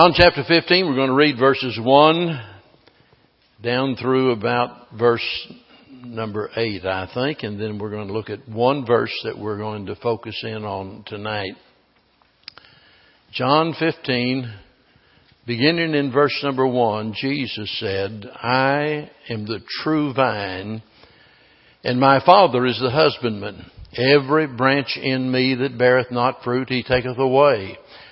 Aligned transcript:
John 0.00 0.14
chapter 0.14 0.42
15, 0.48 0.86
we're 0.86 0.94
going 0.94 1.08
to 1.08 1.14
read 1.14 1.38
verses 1.38 1.78
1 1.78 2.42
down 3.62 3.96
through 3.96 4.30
about 4.30 4.86
verse 4.98 5.20
number 6.02 6.48
8, 6.56 6.86
I 6.86 7.10
think, 7.12 7.42
and 7.42 7.60
then 7.60 7.78
we're 7.78 7.90
going 7.90 8.06
to 8.06 8.14
look 8.14 8.30
at 8.30 8.48
one 8.48 8.86
verse 8.86 9.12
that 9.24 9.38
we're 9.38 9.58
going 9.58 9.84
to 9.86 9.96
focus 9.96 10.42
in 10.42 10.64
on 10.64 11.04
tonight. 11.06 11.52
John 13.34 13.74
15, 13.78 14.50
beginning 15.46 15.94
in 15.94 16.10
verse 16.10 16.40
number 16.42 16.66
1, 16.66 17.12
Jesus 17.20 17.78
said, 17.78 18.24
I 18.36 19.10
am 19.28 19.44
the 19.44 19.60
true 19.82 20.14
vine, 20.14 20.82
and 21.84 22.00
my 22.00 22.24
Father 22.24 22.64
is 22.64 22.80
the 22.80 22.90
husbandman. 22.90 23.70
Every 23.98 24.46
branch 24.46 24.96
in 24.96 25.30
me 25.30 25.56
that 25.56 25.76
beareth 25.76 26.10
not 26.10 26.42
fruit, 26.42 26.70
he 26.70 26.84
taketh 26.84 27.18
away. 27.18 27.76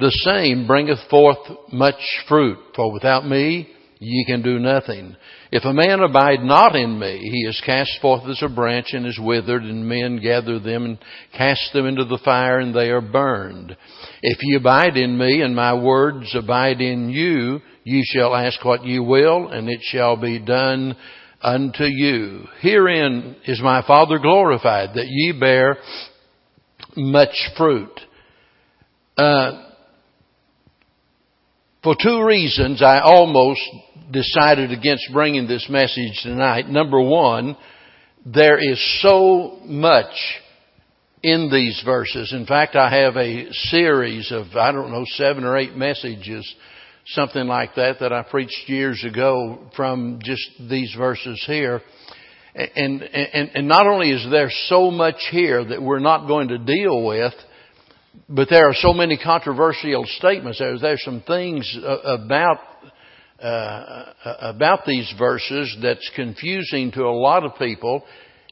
the 0.00 0.10
same 0.24 0.66
bringeth 0.66 0.98
forth 1.08 1.38
much 1.72 2.00
fruit. 2.28 2.58
For 2.74 2.92
without 2.92 3.26
me 3.26 3.68
ye 4.00 4.24
can 4.26 4.42
do 4.42 4.58
nothing. 4.58 5.14
If 5.52 5.64
a 5.64 5.72
man 5.72 6.00
abide 6.00 6.42
not 6.42 6.74
in 6.74 6.98
me, 6.98 7.18
he 7.18 7.48
is 7.48 7.62
cast 7.66 7.90
forth 8.00 8.22
as 8.28 8.42
a 8.42 8.48
branch 8.48 8.88
and 8.92 9.06
is 9.06 9.18
withered, 9.20 9.62
and 9.62 9.86
men 9.88 10.20
gather 10.22 10.58
them 10.58 10.84
and 10.84 10.98
cast 11.36 11.72
them 11.72 11.86
into 11.86 12.04
the 12.04 12.20
fire, 12.24 12.60
and 12.60 12.74
they 12.74 12.88
are 12.88 13.00
burned. 13.00 13.76
If 14.22 14.38
ye 14.42 14.56
abide 14.56 14.96
in 14.96 15.18
me, 15.18 15.42
and 15.42 15.54
my 15.54 15.74
words 15.74 16.34
abide 16.34 16.80
in 16.80 17.10
you, 17.10 17.60
ye 17.84 18.02
shall 18.04 18.34
ask 18.34 18.64
what 18.64 18.86
ye 18.86 18.98
will, 19.00 19.48
and 19.48 19.68
it 19.68 19.80
shall 19.82 20.16
be 20.16 20.38
done 20.38 20.96
unto 21.42 21.84
you. 21.84 22.44
Herein 22.60 23.36
is 23.46 23.60
my 23.60 23.84
Father 23.86 24.18
glorified, 24.18 24.90
that 24.94 25.08
ye 25.08 25.32
bear 25.38 25.78
much 26.96 27.36
fruit. 27.56 28.00
Uh, 29.16 29.69
for 31.82 31.94
two 32.00 32.22
reasons, 32.24 32.82
I 32.82 32.98
almost 33.02 33.60
decided 34.10 34.70
against 34.70 35.08
bringing 35.12 35.46
this 35.46 35.66
message 35.70 36.20
tonight. 36.22 36.68
Number 36.68 37.00
one, 37.00 37.56
there 38.26 38.58
is 38.58 38.78
so 39.00 39.58
much 39.64 40.12
in 41.22 41.48
these 41.50 41.80
verses. 41.84 42.32
In 42.34 42.44
fact, 42.44 42.76
I 42.76 42.90
have 43.02 43.16
a 43.16 43.50
series 43.52 44.30
of, 44.30 44.48
I 44.56 44.72
don't 44.72 44.90
know, 44.90 45.04
seven 45.06 45.44
or 45.44 45.56
eight 45.56 45.74
messages, 45.74 46.54
something 47.06 47.46
like 47.46 47.74
that, 47.76 48.00
that 48.00 48.12
I 48.12 48.24
preached 48.24 48.68
years 48.68 49.02
ago 49.02 49.70
from 49.74 50.18
just 50.22 50.42
these 50.68 50.94
verses 50.98 51.42
here. 51.46 51.80
And, 52.54 53.02
and, 53.02 53.50
and 53.54 53.68
not 53.68 53.86
only 53.86 54.10
is 54.10 54.26
there 54.30 54.50
so 54.66 54.90
much 54.90 55.16
here 55.30 55.64
that 55.64 55.80
we're 55.82 56.00
not 56.00 56.26
going 56.26 56.48
to 56.48 56.58
deal 56.58 57.06
with, 57.06 57.32
but 58.28 58.48
there 58.50 58.68
are 58.68 58.74
so 58.74 58.92
many 58.92 59.16
controversial 59.16 60.04
statements. 60.06 60.58
There's, 60.58 60.80
there's 60.80 61.02
some 61.02 61.22
things 61.26 61.76
about 62.04 62.58
uh, 63.42 64.12
about 64.40 64.84
these 64.84 65.12
verses 65.18 65.76
that's 65.82 66.10
confusing 66.14 66.92
to 66.92 67.04
a 67.04 67.10
lot 67.10 67.44
of 67.44 67.56
people, 67.56 68.04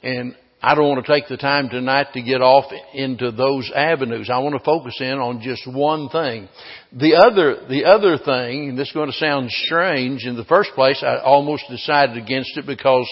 and 0.02 0.34
I 0.62 0.74
don't 0.74 0.88
want 0.88 1.04
to 1.04 1.12
take 1.12 1.28
the 1.28 1.36
time 1.36 1.68
tonight 1.68 2.08
to 2.14 2.22
get 2.22 2.40
off 2.40 2.72
into 2.94 3.30
those 3.30 3.70
avenues. 3.74 4.28
I 4.32 4.38
want 4.38 4.56
to 4.56 4.64
focus 4.64 4.96
in 5.00 5.18
on 5.18 5.40
just 5.40 5.62
one 5.66 6.08
thing. 6.08 6.48
The 6.92 7.14
other, 7.14 7.68
the 7.68 7.84
other 7.84 8.18
thing, 8.18 8.70
and 8.70 8.78
this 8.78 8.88
is 8.88 8.94
going 8.94 9.10
to 9.10 9.16
sound 9.16 9.50
strange, 9.50 10.24
in 10.24 10.36
the 10.36 10.44
first 10.44 10.70
place, 10.74 11.02
I 11.06 11.18
almost 11.18 11.64
decided 11.70 12.16
against 12.16 12.56
it 12.56 12.66
because 12.66 13.06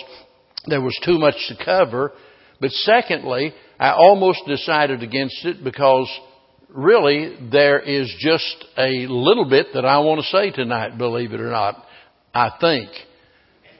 there 0.67 0.81
was 0.81 0.99
too 1.05 1.19
much 1.19 1.37
to 1.49 1.65
cover. 1.65 2.13
But 2.61 2.71
secondly, 2.71 3.53
I 3.79 3.93
almost 3.93 4.41
decided 4.47 5.03
against 5.03 5.45
it 5.45 5.63
because 5.63 6.11
really 6.77 7.37
there 7.51 7.81
is 7.81 8.15
just 8.19 8.65
a 8.77 9.07
little 9.09 9.49
bit 9.49 9.69
that 9.75 9.85
I 9.85 9.99
want 9.99 10.21
to 10.21 10.27
say 10.27 10.51
tonight, 10.51 10.99
believe 10.99 11.33
it 11.33 11.41
or 11.41 11.51
not. 11.51 11.83
I 12.35 12.51
think. 12.61 12.91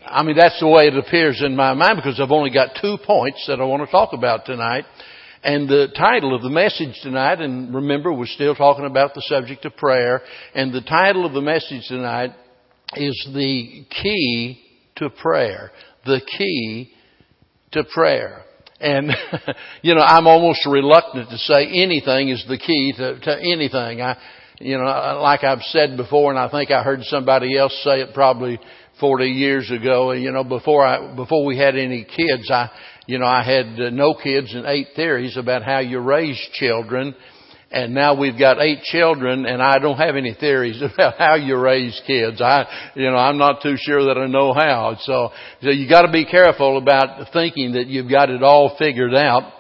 I 0.07 0.23
mean, 0.23 0.37
that's 0.37 0.59
the 0.61 0.69
way 0.69 0.87
it 0.87 0.97
appears 0.97 1.43
in 1.45 1.55
my 1.57 1.75
mind 1.75 1.97
because 1.97 2.21
I've 2.21 2.31
only 2.31 2.51
got 2.51 2.79
two 2.81 2.97
points 3.05 3.45
that 3.49 3.61
I 3.61 3.65
want 3.65 3.85
to 3.85 3.91
talk 3.91 4.13
about 4.13 4.47
tonight. 4.47 4.85
And 5.43 5.69
the 5.69 5.89
title 5.97 6.35
of 6.35 6.43
the 6.43 6.51
message 6.51 6.99
tonight, 7.03 7.41
and 7.41 7.75
remember, 7.75 8.13
we're 8.13 8.27
still 8.27 8.55
talking 8.55 8.87
about 8.87 9.15
the 9.15 9.23
subject 9.27 9.65
of 9.65 9.77
prayer, 9.77 10.23
and 10.55 10.73
the 10.73 10.81
title 10.81 11.27
of 11.27 11.35
the 11.35 11.41
message 11.41 11.87
tonight 11.87 12.31
is 12.95 13.29
The 13.35 13.85
Key 14.03 14.61
to 14.97 15.11
Prayer. 15.11 15.71
The 16.05 16.21
Key 16.39 16.93
to 17.73 17.85
Prayer. 17.85 18.46
And, 18.81 19.11
you 19.83 19.95
know, 19.95 20.03
I'm 20.03 20.27
almost 20.27 20.67
reluctant 20.67 21.31
to 21.31 21.39
say 21.39 21.67
anything 21.67 22.29
is 22.29 22.45
the 22.49 22.59
key 22.59 22.93
to, 22.97 23.19
to 23.21 23.39
anything. 23.39 24.01
I, 24.01 24.19
you 24.59 24.79
know, 24.79 24.85
like 25.23 25.45
I've 25.45 25.63
said 25.63 25.97
before, 25.97 26.31
and 26.31 26.39
I 26.39 26.51
think 26.51 26.71
I 26.71 26.83
heard 26.83 27.03
somebody 27.05 27.57
else 27.57 27.79
say 27.85 28.01
it 28.01 28.15
probably 28.15 28.59
40 29.01 29.27
years 29.27 29.71
ago, 29.71 30.13
you 30.13 30.31
know, 30.33 30.45
before 30.45 30.85
I, 30.85 31.15
before 31.15 31.45
we 31.45 31.59
had 31.59 31.77
any 31.77 32.05
kids, 32.05 32.51
I, 32.51 32.71
you 33.07 33.19
know, 33.19 33.27
I 33.27 33.43
had 33.43 33.81
uh, 33.81 33.91
no 33.91 34.15
kids 34.15 34.55
and 34.55 34.65
eight 34.67 34.89
theories 34.97 35.37
about 35.37 35.63
how 35.63 35.81
you 35.81 36.01
raise 36.01 36.41
children. 36.55 37.15
And 37.71 37.95
now 37.95 38.19
we've 38.19 38.39
got 38.39 38.61
eight 38.61 38.83
children 38.85 39.45
and 39.45 39.61
I 39.61 39.79
don't 39.79 39.97
have 39.97 40.15
any 40.15 40.35
theories 40.39 40.81
about 40.95 41.19
how 41.19 41.35
you 41.35 41.59
raise 41.59 42.01
kids. 42.07 42.41
I, 42.41 42.93
you 42.95 43.11
know, 43.11 43.17
I'm 43.17 43.39
not 43.39 43.63
too 43.63 43.75
sure 43.77 44.05
that 44.07 44.19
I 44.19 44.27
know 44.27 44.53
how. 44.53 44.97
So, 45.01 45.31
so 45.63 45.71
you 45.71 45.89
gotta 45.89 46.11
be 46.11 46.25
careful 46.25 46.79
about 46.79 47.33
thinking 47.33 47.73
that 47.73 47.87
you've 47.89 48.11
got 48.11 48.31
it 48.31 48.43
all 48.43 48.77
figured 48.79 49.15
out. 49.15 49.53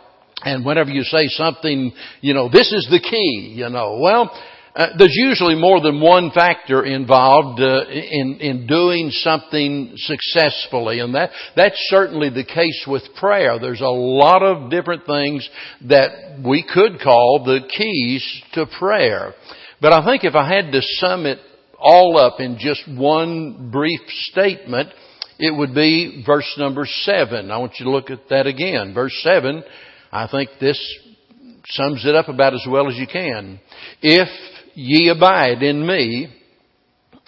And 0.42 0.64
whenever 0.64 0.90
you 0.90 1.02
say 1.02 1.26
something, 1.28 1.92
you 2.20 2.34
know, 2.34 2.48
this 2.48 2.70
is 2.72 2.86
the 2.90 3.00
key, 3.00 3.54
you 3.56 3.68
know, 3.70 3.98
well, 4.00 4.30
uh, 4.76 4.88
there's 4.98 5.16
usually 5.16 5.54
more 5.54 5.81
than 5.81 6.03
one 6.03 6.31
factor 6.32 6.84
involved 6.84 7.60
uh, 7.60 7.88
in 7.88 8.38
in 8.41 8.66
doing 8.66 9.10
something 9.10 9.92
successfully, 9.97 11.00
and 11.00 11.14
that 11.14 11.31
that's 11.56 11.78
certainly 11.88 12.28
the 12.28 12.44
case 12.44 12.84
with 12.86 13.03
prayer. 13.19 13.59
There's 13.59 13.81
a 13.81 13.86
lot 13.86 14.42
of 14.42 14.70
different 14.70 15.06
things 15.06 15.48
that 15.88 16.42
we 16.47 16.62
could 16.62 17.00
call 17.03 17.42
the 17.44 17.60
keys 17.75 18.42
to 18.53 18.66
prayer. 18.78 19.32
But 19.81 19.94
I 19.94 20.04
think 20.04 20.25
if 20.25 20.34
I 20.34 20.47
had 20.47 20.70
to 20.72 20.81
sum 20.82 21.25
it 21.25 21.38
all 21.78 22.19
up 22.19 22.38
in 22.38 22.59
just 22.59 22.82
one 22.86 23.70
brief 23.70 24.00
statement, 24.31 24.91
it 25.38 25.56
would 25.56 25.75
be 25.75 26.22
verse 26.26 26.54
number 26.59 26.84
seven. 26.86 27.50
I 27.50 27.56
want 27.56 27.76
you 27.78 27.86
to 27.86 27.91
look 27.91 28.10
at 28.10 28.28
that 28.28 28.47
again. 28.47 28.92
Verse 28.92 29.19
seven, 29.22 29.65
I 30.12 30.28
think 30.28 30.50
this 30.60 30.78
sums 31.69 32.04
it 32.04 32.15
up 32.15 32.28
about 32.28 32.53
as 32.53 32.66
well 32.69 32.88
as 32.91 32.97
you 32.97 33.06
can. 33.06 33.59
If 34.03 34.28
ye 34.76 35.09
abide 35.09 35.62
in 35.62 35.87
me, 35.87 36.28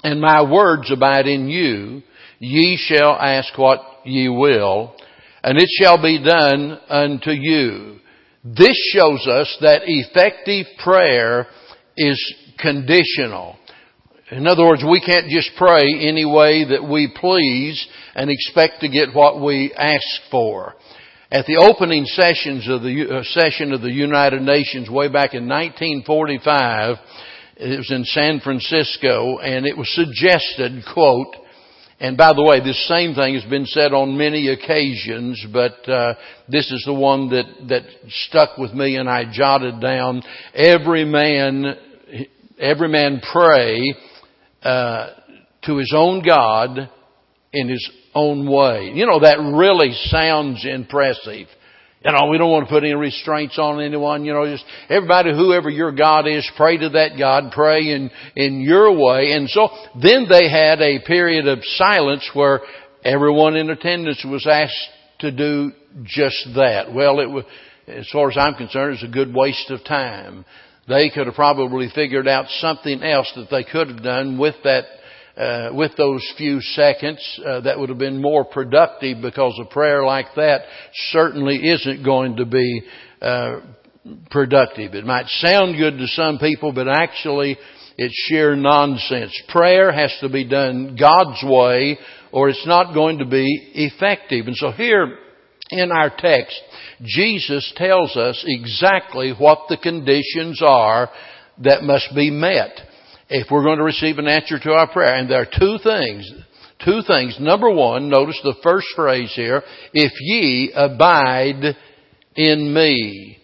and 0.04 0.20
my 0.20 0.42
words 0.42 0.92
abide 0.92 1.26
in 1.26 1.48
you, 1.48 2.02
ye 2.38 2.76
shall 2.76 3.12
ask 3.12 3.56
what 3.56 3.80
ye 4.04 4.28
will, 4.28 4.94
and 5.42 5.58
it 5.58 5.68
shall 5.80 6.00
be 6.00 6.22
done 6.22 6.78
unto 6.88 7.30
you. 7.30 7.98
This 8.44 8.76
shows 8.92 9.26
us 9.26 9.56
that 9.62 9.82
effective 9.86 10.66
prayer 10.82 11.46
is 11.96 12.34
conditional. 12.58 13.56
In 14.30 14.46
other 14.46 14.66
words, 14.66 14.84
we 14.88 15.00
can't 15.00 15.28
just 15.28 15.50
pray 15.56 15.84
any 16.00 16.26
way 16.26 16.66
that 16.68 16.86
we 16.86 17.10
please 17.18 17.84
and 18.14 18.30
expect 18.30 18.80
to 18.82 18.88
get 18.88 19.14
what 19.14 19.40
we 19.40 19.72
ask 19.74 20.30
for. 20.30 20.74
At 21.30 21.46
the 21.46 21.56
opening 21.56 22.04
sessions 22.04 22.68
of 22.68 22.82
the 22.82 23.20
uh, 23.20 23.22
session 23.24 23.72
of 23.72 23.80
the 23.80 23.90
United 23.90 24.42
Nations 24.42 24.88
way 24.88 25.08
back 25.08 25.34
in 25.34 25.48
1945, 25.48 26.96
it 27.58 27.78
was 27.78 27.90
in 27.90 28.04
San 28.04 28.40
Francisco 28.40 29.38
and 29.38 29.66
it 29.66 29.76
was 29.76 29.92
suggested, 29.94 30.84
quote, 30.92 31.34
and 32.00 32.16
by 32.16 32.32
the 32.32 32.44
way, 32.44 32.60
this 32.60 32.86
same 32.86 33.14
thing 33.14 33.34
has 33.34 33.44
been 33.44 33.66
said 33.66 33.92
on 33.92 34.16
many 34.16 34.48
occasions, 34.48 35.44
but 35.52 35.88
uh, 35.88 36.14
this 36.48 36.70
is 36.70 36.84
the 36.86 36.94
one 36.94 37.28
that 37.30 37.46
that 37.68 37.82
stuck 38.26 38.56
with 38.56 38.72
me, 38.72 38.96
and 38.96 39.08
I 39.08 39.24
jotted 39.32 39.80
down. 39.80 40.22
Every 40.54 41.04
man, 41.04 41.74
every 42.56 42.88
man 42.88 43.20
pray 43.32 43.80
uh, 44.62 45.08
to 45.64 45.76
his 45.76 45.92
own 45.92 46.22
God 46.24 46.88
in 47.52 47.68
his 47.68 47.90
own 48.14 48.48
way. 48.48 48.92
You 48.94 49.06
know 49.06 49.18
that 49.18 49.38
really 49.40 49.92
sounds 49.92 50.64
impressive. 50.64 51.48
You 52.04 52.12
oh, 52.12 52.16
know, 52.16 52.30
we 52.30 52.38
don't 52.38 52.50
want 52.50 52.68
to 52.68 52.72
put 52.72 52.84
any 52.84 52.94
restraints 52.94 53.58
on 53.58 53.80
anyone. 53.80 54.24
You 54.24 54.32
know, 54.32 54.46
just 54.46 54.64
everybody, 54.88 55.32
whoever 55.32 55.68
your 55.68 55.90
God 55.90 56.28
is, 56.28 56.48
pray 56.56 56.76
to 56.76 56.90
that 56.90 57.18
God, 57.18 57.50
pray 57.50 57.90
in, 57.90 58.10
in 58.36 58.60
your 58.60 58.92
way. 58.96 59.32
And 59.32 59.48
so 59.48 59.68
then 60.00 60.26
they 60.30 60.48
had 60.48 60.80
a 60.80 61.00
period 61.04 61.48
of 61.48 61.58
silence 61.64 62.28
where 62.34 62.60
everyone 63.04 63.56
in 63.56 63.68
attendance 63.68 64.24
was 64.24 64.46
asked 64.46 64.72
to 65.20 65.32
do 65.32 65.72
just 66.04 66.36
that. 66.54 66.94
Well, 66.94 67.18
it 67.18 67.28
was, 67.28 67.44
as 67.88 68.08
far 68.12 68.30
as 68.30 68.36
I'm 68.38 68.54
concerned, 68.54 68.94
it's 68.94 69.02
a 69.02 69.08
good 69.08 69.34
waste 69.34 69.68
of 69.70 69.84
time. 69.84 70.44
They 70.86 71.10
could 71.10 71.26
have 71.26 71.34
probably 71.34 71.88
figured 71.92 72.28
out 72.28 72.46
something 72.60 73.02
else 73.02 73.30
that 73.34 73.48
they 73.50 73.64
could 73.64 73.88
have 73.88 74.04
done 74.04 74.38
with 74.38 74.54
that 74.62 74.84
uh, 75.38 75.70
with 75.72 75.92
those 75.96 76.26
few 76.36 76.60
seconds 76.60 77.40
uh, 77.46 77.60
that 77.60 77.78
would 77.78 77.88
have 77.88 77.98
been 77.98 78.20
more 78.20 78.44
productive 78.44 79.22
because 79.22 79.58
a 79.62 79.72
prayer 79.72 80.04
like 80.04 80.26
that 80.34 80.62
certainly 81.10 81.56
isn't 81.56 82.04
going 82.04 82.36
to 82.36 82.44
be 82.44 82.82
uh, 83.22 83.60
productive. 84.30 84.94
It 84.94 85.04
might 85.04 85.26
sound 85.28 85.76
good 85.76 85.98
to 85.98 86.06
some 86.08 86.38
people, 86.38 86.72
but 86.72 86.88
actually 86.88 87.56
it's 87.96 88.14
sheer 88.26 88.56
nonsense. 88.56 89.40
Prayer 89.48 89.92
has 89.92 90.16
to 90.20 90.28
be 90.28 90.44
done 90.48 90.96
God's 90.98 91.42
way 91.44 91.98
or 92.32 92.48
it's 92.48 92.66
not 92.66 92.92
going 92.92 93.18
to 93.18 93.26
be 93.26 93.70
effective. 93.74 94.46
And 94.48 94.56
so 94.56 94.72
here 94.72 95.18
in 95.70 95.92
our 95.92 96.10
text, 96.16 96.60
Jesus 97.02 97.72
tells 97.76 98.16
us 98.16 98.44
exactly 98.46 99.32
what 99.38 99.66
the 99.68 99.76
conditions 99.76 100.60
are 100.66 101.10
that 101.62 101.82
must 101.82 102.08
be 102.14 102.30
met 102.30 102.87
if 103.28 103.48
we're 103.50 103.64
going 103.64 103.78
to 103.78 103.84
receive 103.84 104.18
an 104.18 104.28
answer 104.28 104.58
to 104.58 104.72
our 104.72 104.90
prayer. 104.90 105.14
And 105.14 105.30
there 105.30 105.42
are 105.42 105.46
two 105.46 105.78
things. 105.82 106.30
Two 106.84 107.00
things. 107.06 107.36
Number 107.40 107.70
one, 107.70 108.08
notice 108.08 108.40
the 108.42 108.56
first 108.62 108.86
phrase 108.94 109.32
here, 109.34 109.62
if 109.92 110.12
ye 110.20 110.72
abide 110.74 111.76
in 112.36 112.72
me. 112.72 113.34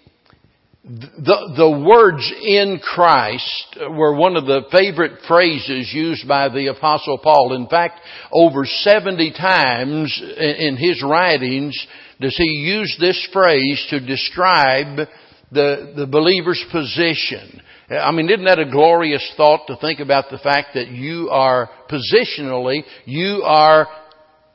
The, 0.85 1.55
the 1.57 1.85
words 1.87 2.31
in 2.43 2.79
Christ 2.79 3.79
were 3.91 4.15
one 4.15 4.37
of 4.37 4.45
the 4.45 4.65
favorite 4.71 5.21
phrases 5.27 5.91
used 5.95 6.29
by 6.29 6.51
the 6.51 6.67
apostle 6.67 7.19
Paul. 7.19 7.55
In 7.55 7.67
fact, 7.69 8.01
over 8.31 8.67
70 8.67 9.33
times 9.33 10.23
in 10.37 10.77
his 10.77 11.03
writings 11.03 11.75
does 12.21 12.37
he 12.37 12.45
use 12.45 12.95
this 13.01 13.29
phrase 13.33 13.85
to 13.91 13.99
describe 13.99 15.09
the, 15.51 15.95
the 15.97 16.07
believer's 16.07 16.63
position. 16.71 17.63
I 17.91 18.11
mean, 18.13 18.31
isn't 18.31 18.45
that 18.45 18.59
a 18.59 18.71
glorious 18.71 19.33
thought 19.37 19.67
to 19.67 19.77
think 19.77 20.01
about 20.01 20.31
the 20.31 20.39
fact 20.39 20.69
that 20.75 20.89
you 20.89 21.29
are 21.31 21.69
positionally, 21.91 22.83
you 23.05 23.43
are 23.45 23.87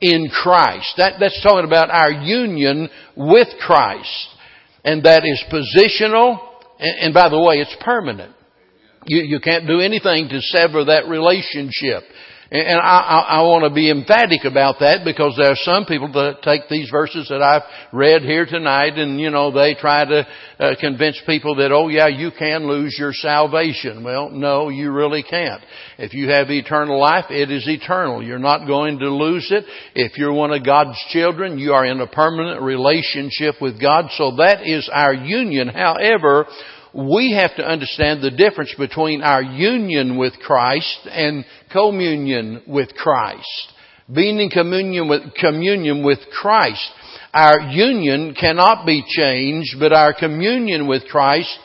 in 0.00 0.28
Christ. 0.30 0.94
That, 0.96 1.14
that's 1.20 1.40
talking 1.42 1.66
about 1.66 1.90
our 1.90 2.10
union 2.10 2.88
with 3.16 3.48
Christ. 3.64 4.28
And 4.84 5.04
that 5.04 5.24
is 5.24 5.42
positional, 5.52 6.38
and, 6.78 6.98
and 7.00 7.14
by 7.14 7.28
the 7.28 7.40
way, 7.40 7.56
it's 7.56 7.76
permanent. 7.80 8.34
You, 9.06 9.22
you 9.22 9.40
can't 9.40 9.66
do 9.66 9.80
anything 9.80 10.28
to 10.30 10.40
sever 10.40 10.84
that 10.86 11.06
relationship. 11.06 12.02
And 12.52 12.80
I, 12.80 12.98
I, 12.98 13.18
I 13.38 13.42
want 13.42 13.62
to 13.62 13.72
be 13.72 13.92
emphatic 13.92 14.44
about 14.44 14.80
that 14.80 15.04
because 15.04 15.34
there 15.38 15.52
are 15.52 15.62
some 15.62 15.84
people 15.84 16.10
that 16.12 16.42
take 16.42 16.62
these 16.68 16.90
verses 16.90 17.28
that 17.28 17.40
I've 17.40 17.62
read 17.92 18.22
here 18.22 18.44
tonight 18.44 18.98
and, 18.98 19.20
you 19.20 19.30
know, 19.30 19.52
they 19.52 19.74
try 19.74 20.04
to 20.04 20.26
uh, 20.58 20.74
convince 20.80 21.20
people 21.26 21.54
that, 21.56 21.70
oh 21.70 21.86
yeah, 21.86 22.08
you 22.08 22.32
can 22.36 22.66
lose 22.66 22.96
your 22.98 23.12
salvation. 23.12 24.02
Well, 24.02 24.30
no, 24.30 24.68
you 24.68 24.90
really 24.90 25.22
can't. 25.22 25.62
If 25.96 26.12
you 26.12 26.30
have 26.30 26.50
eternal 26.50 26.98
life, 26.98 27.26
it 27.30 27.52
is 27.52 27.68
eternal. 27.68 28.20
You're 28.20 28.40
not 28.40 28.66
going 28.66 28.98
to 28.98 29.10
lose 29.10 29.46
it. 29.52 29.64
If 29.94 30.18
you're 30.18 30.32
one 30.32 30.52
of 30.52 30.64
God's 30.66 30.98
children, 31.10 31.56
you 31.56 31.72
are 31.72 31.86
in 31.86 32.00
a 32.00 32.08
permanent 32.08 32.62
relationship 32.62 33.56
with 33.60 33.80
God. 33.80 34.06
So 34.16 34.34
that 34.38 34.66
is 34.66 34.90
our 34.92 35.14
union. 35.14 35.68
However, 35.68 36.46
we 36.92 37.38
have 37.40 37.54
to 37.56 37.62
understand 37.62 38.22
the 38.22 38.32
difference 38.32 38.74
between 38.76 39.22
our 39.22 39.42
union 39.42 40.18
with 40.18 40.32
Christ 40.44 40.98
and 41.08 41.44
communion 41.72 42.62
with 42.66 42.94
Christ. 42.94 43.72
Being 44.12 44.40
in 44.40 44.50
communion 44.50 45.08
with, 45.08 45.34
communion 45.34 46.04
with 46.04 46.18
Christ. 46.40 46.90
Our 47.32 47.60
union 47.70 48.34
cannot 48.38 48.84
be 48.84 49.04
changed, 49.06 49.76
but 49.78 49.92
our 49.92 50.12
communion 50.12 50.88
with 50.88 51.04
Christ 51.08 51.56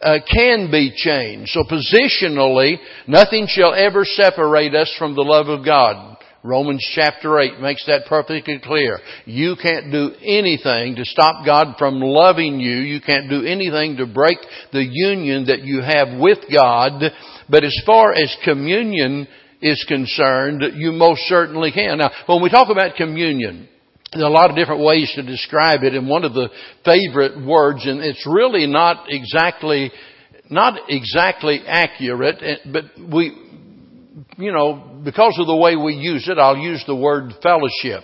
uh, 0.00 0.18
can 0.28 0.68
be 0.70 0.92
changed. 0.96 1.50
So 1.52 1.62
positionally, 1.62 2.76
nothing 3.06 3.46
shall 3.48 3.72
ever 3.72 4.04
separate 4.04 4.74
us 4.74 4.92
from 4.98 5.14
the 5.14 5.22
love 5.22 5.46
of 5.46 5.64
God. 5.64 6.12
Romans 6.44 6.84
chapter 6.96 7.38
8 7.38 7.60
makes 7.60 7.86
that 7.86 8.06
perfectly 8.08 8.58
clear. 8.64 8.98
You 9.26 9.54
can't 9.62 9.92
do 9.92 10.10
anything 10.24 10.96
to 10.96 11.04
stop 11.04 11.46
God 11.46 11.76
from 11.78 12.00
loving 12.00 12.58
you. 12.58 12.78
You 12.78 13.00
can't 13.00 13.30
do 13.30 13.44
anything 13.46 13.96
to 13.98 14.06
break 14.06 14.38
the 14.72 14.84
union 14.84 15.46
that 15.46 15.62
you 15.62 15.82
have 15.82 16.18
with 16.18 16.38
God. 16.52 17.00
But 17.48 17.62
as 17.62 17.80
far 17.86 18.12
as 18.12 18.36
communion 18.44 19.28
is 19.62 19.84
concerned, 19.86 20.62
you 20.74 20.92
most 20.92 21.22
certainly 21.22 21.70
can. 21.70 21.98
Now, 21.98 22.10
when 22.26 22.42
we 22.42 22.50
talk 22.50 22.68
about 22.68 22.96
communion, 22.96 23.68
there 24.12 24.24
are 24.24 24.30
a 24.30 24.34
lot 24.34 24.50
of 24.50 24.56
different 24.56 24.84
ways 24.84 25.10
to 25.14 25.22
describe 25.22 25.84
it, 25.84 25.94
and 25.94 26.08
one 26.08 26.24
of 26.24 26.34
the 26.34 26.50
favorite 26.84 27.46
words, 27.46 27.86
and 27.86 28.00
it's 28.00 28.26
really 28.26 28.66
not 28.66 29.06
exactly, 29.08 29.90
not 30.50 30.90
exactly 30.90 31.60
accurate, 31.66 32.60
but 32.70 32.84
we, 33.10 33.32
you 34.36 34.52
know, 34.52 35.00
because 35.02 35.38
of 35.38 35.46
the 35.46 35.56
way 35.56 35.76
we 35.76 35.94
use 35.94 36.28
it, 36.28 36.38
I'll 36.38 36.58
use 36.58 36.82
the 36.86 36.96
word 36.96 37.32
fellowship. 37.42 38.02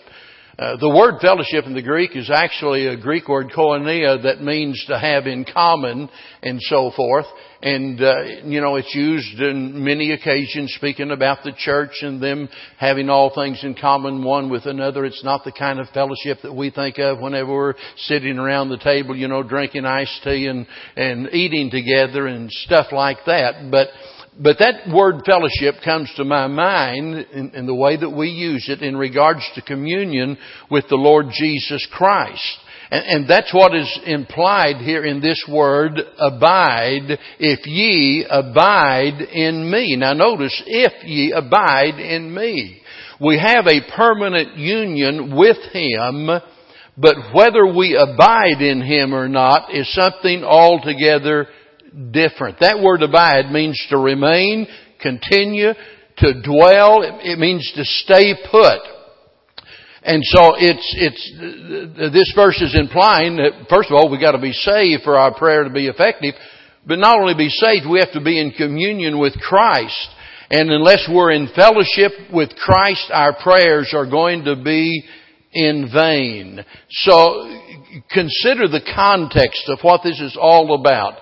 Uh, 0.58 0.76
the 0.76 0.88
word 0.88 1.20
fellowship 1.20 1.66
in 1.66 1.74
the 1.74 1.82
Greek 1.82 2.16
is 2.16 2.30
actually 2.32 2.86
a 2.86 2.96
Greek 2.96 3.28
word 3.28 3.50
koinonia 3.56 4.22
that 4.22 4.40
means 4.42 4.82
to 4.88 4.98
have 4.98 5.26
in 5.26 5.44
common 5.44 6.08
and 6.42 6.58
so 6.62 6.90
forth. 6.96 7.26
And, 7.60 8.00
uh, 8.00 8.22
you 8.44 8.60
know, 8.60 8.76
it's 8.76 8.94
used 8.94 9.40
in 9.40 9.82
many 9.82 10.12
occasions 10.12 10.72
speaking 10.76 11.10
about 11.10 11.42
the 11.42 11.52
church 11.58 11.90
and 12.02 12.22
them 12.22 12.48
having 12.78 13.10
all 13.10 13.34
things 13.34 13.64
in 13.64 13.74
common 13.74 14.22
one 14.22 14.48
with 14.48 14.66
another. 14.66 15.04
It's 15.04 15.24
not 15.24 15.42
the 15.42 15.50
kind 15.50 15.80
of 15.80 15.88
fellowship 15.88 16.38
that 16.44 16.54
we 16.54 16.70
think 16.70 16.98
of 16.98 17.18
whenever 17.18 17.52
we're 17.52 17.74
sitting 17.96 18.38
around 18.38 18.68
the 18.68 18.78
table, 18.78 19.16
you 19.16 19.26
know, 19.26 19.42
drinking 19.42 19.86
iced 19.86 20.22
tea 20.22 20.46
and, 20.46 20.68
and 20.94 21.28
eating 21.32 21.68
together 21.70 22.28
and 22.28 22.48
stuff 22.48 22.92
like 22.92 23.18
that. 23.26 23.68
But, 23.72 23.88
but 24.40 24.58
that 24.60 24.88
word 24.94 25.22
fellowship 25.26 25.82
comes 25.84 26.12
to 26.16 26.24
my 26.24 26.46
mind 26.46 27.26
in, 27.32 27.50
in, 27.56 27.66
the 27.66 27.74
way 27.74 27.96
that 27.96 28.10
we 28.10 28.28
use 28.28 28.68
it 28.68 28.82
in 28.82 28.96
regards 28.96 29.42
to 29.56 29.62
communion 29.62 30.38
with 30.70 30.84
the 30.88 30.96
Lord 30.96 31.26
Jesus 31.32 31.84
Christ. 31.92 32.58
And, 32.90 33.04
and 33.04 33.30
that's 33.30 33.52
what 33.52 33.74
is 33.74 34.00
implied 34.06 34.76
here 34.76 35.04
in 35.04 35.20
this 35.20 35.44
word, 35.50 36.00
abide, 36.18 37.18
if 37.38 37.66
ye 37.66 38.26
abide 38.28 39.20
in 39.20 39.70
me. 39.70 39.96
Now 39.96 40.12
notice, 40.12 40.62
if 40.66 41.04
ye 41.04 41.32
abide 41.32 42.00
in 42.00 42.34
me. 42.34 42.80
We 43.20 43.38
have 43.38 43.66
a 43.66 43.96
permanent 43.96 44.56
union 44.56 45.36
with 45.36 45.58
Him, 45.72 46.28
but 46.96 47.16
whether 47.34 47.66
we 47.66 47.96
abide 47.96 48.62
in 48.62 48.80
Him 48.80 49.14
or 49.14 49.28
not 49.28 49.74
is 49.74 49.92
something 49.92 50.44
altogether 50.44 51.48
different. 52.12 52.60
That 52.60 52.80
word 52.80 53.02
abide 53.02 53.50
means 53.50 53.84
to 53.90 53.98
remain, 53.98 54.66
continue, 55.00 55.72
to 56.18 56.42
dwell. 56.42 57.02
It 57.02 57.38
means 57.38 57.70
to 57.74 57.84
stay 57.84 58.34
put. 58.50 58.80
And 60.02 60.22
so 60.24 60.54
it's, 60.56 60.94
it's, 60.96 62.12
this 62.12 62.32
verse 62.34 62.60
is 62.62 62.78
implying 62.78 63.36
that 63.36 63.66
first 63.68 63.90
of 63.90 63.96
all 63.96 64.10
we've 64.10 64.20
gotta 64.20 64.40
be 64.40 64.52
saved 64.52 65.02
for 65.02 65.16
our 65.16 65.34
prayer 65.34 65.64
to 65.64 65.70
be 65.70 65.88
effective, 65.88 66.34
but 66.86 66.98
not 66.98 67.18
only 67.20 67.34
be 67.34 67.48
saved, 67.48 67.86
we 67.88 67.98
have 67.98 68.12
to 68.12 68.22
be 68.22 68.40
in 68.40 68.52
communion 68.52 69.18
with 69.18 69.34
Christ. 69.34 70.08
And 70.50 70.70
unless 70.70 71.06
we're 71.10 71.32
in 71.32 71.48
fellowship 71.54 72.12
with 72.32 72.50
Christ, 72.56 73.10
our 73.12 73.34
prayers 73.34 73.92
are 73.94 74.08
going 74.08 74.44
to 74.44 74.56
be 74.56 75.04
in 75.52 75.90
vain. 75.92 76.64
So 76.90 77.60
consider 78.10 78.68
the 78.68 78.86
context 78.94 79.64
of 79.68 79.80
what 79.82 80.02
this 80.02 80.20
is 80.20 80.38
all 80.40 80.80
about. 80.80 81.18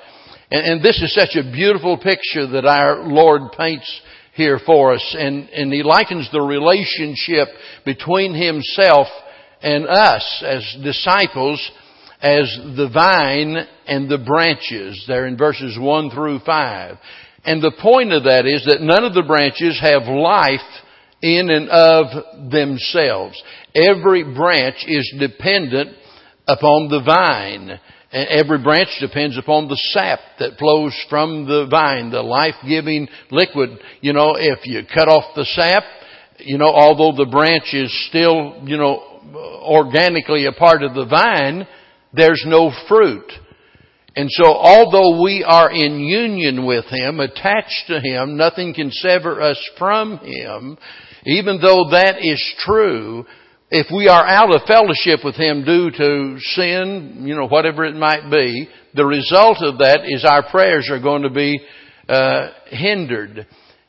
And, 0.50 0.64
and 0.66 0.82
this 0.82 1.02
is 1.02 1.14
such 1.14 1.34
a 1.34 1.50
beautiful 1.50 1.96
picture 1.96 2.46
that 2.46 2.64
our 2.64 3.04
Lord 3.06 3.52
paints 3.56 4.00
here 4.36 4.60
for 4.64 4.94
us. 4.94 5.16
And, 5.18 5.48
and 5.50 5.72
He 5.72 5.82
likens 5.82 6.28
the 6.30 6.40
relationship 6.40 7.48
between 7.84 8.34
Himself 8.34 9.08
and 9.62 9.86
us 9.86 10.44
as 10.46 10.76
disciples 10.82 11.60
as 12.20 12.58
the 12.76 12.88
vine 12.92 13.56
and 13.86 14.08
the 14.08 14.18
branches 14.18 15.04
there 15.06 15.26
in 15.26 15.36
verses 15.36 15.76
1 15.78 16.10
through 16.10 16.40
5. 16.40 16.96
And 17.44 17.62
the 17.62 17.76
point 17.80 18.12
of 18.12 18.24
that 18.24 18.46
is 18.46 18.64
that 18.66 18.80
none 18.80 19.04
of 19.04 19.14
the 19.14 19.22
branches 19.22 19.78
have 19.80 20.02
life 20.08 20.60
in 21.22 21.50
and 21.50 21.68
of 21.68 22.50
themselves. 22.50 23.40
Every 23.74 24.24
branch 24.24 24.84
is 24.86 25.14
dependent 25.18 25.96
upon 26.48 26.88
the 26.88 27.02
vine. 27.04 27.80
Every 28.16 28.62
branch 28.62 28.88
depends 28.98 29.36
upon 29.36 29.68
the 29.68 29.76
sap 29.76 30.20
that 30.38 30.56
flows 30.58 30.96
from 31.10 31.44
the 31.44 31.66
vine, 31.70 32.10
the 32.10 32.22
life-giving 32.22 33.08
liquid. 33.30 33.78
You 34.00 34.14
know, 34.14 34.36
if 34.38 34.60
you 34.64 34.82
cut 34.94 35.06
off 35.06 35.34
the 35.34 35.44
sap, 35.44 35.82
you 36.38 36.56
know, 36.56 36.72
although 36.72 37.14
the 37.14 37.30
branch 37.30 37.74
is 37.74 37.92
still, 38.08 38.62
you 38.64 38.78
know, 38.78 39.20
organically 39.62 40.46
a 40.46 40.52
part 40.52 40.82
of 40.82 40.94
the 40.94 41.04
vine, 41.04 41.66
there's 42.14 42.42
no 42.46 42.72
fruit. 42.88 43.30
And 44.14 44.30
so 44.30 44.46
although 44.46 45.22
we 45.22 45.44
are 45.46 45.70
in 45.70 46.00
union 46.00 46.64
with 46.64 46.86
Him, 46.86 47.20
attached 47.20 47.84
to 47.88 48.00
Him, 48.00 48.38
nothing 48.38 48.72
can 48.72 48.90
sever 48.90 49.42
us 49.42 49.62
from 49.78 50.16
Him, 50.18 50.78
even 51.26 51.60
though 51.60 51.90
that 51.90 52.16
is 52.22 52.42
true, 52.60 53.26
if 53.70 53.86
we 53.92 54.08
are 54.08 54.24
out 54.24 54.54
of 54.54 54.62
fellowship 54.66 55.20
with 55.24 55.34
Him 55.34 55.64
due 55.64 55.90
to 55.90 56.38
sin, 56.40 57.24
you 57.26 57.34
know, 57.34 57.48
whatever 57.48 57.84
it 57.84 57.96
might 57.96 58.30
be, 58.30 58.68
the 58.94 59.04
result 59.04 59.58
of 59.60 59.78
that 59.78 60.02
is 60.04 60.24
our 60.24 60.48
prayers 60.48 60.88
are 60.90 61.00
going 61.00 61.22
to 61.22 61.30
be 61.30 61.60
uh, 62.08 62.50
hindered. 62.66 63.46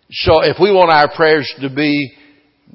So 0.09 0.41
if 0.41 0.57
we 0.59 0.71
want 0.71 0.91
our 0.91 1.13
prayers 1.15 1.51
to 1.61 1.69
be, 1.69 2.11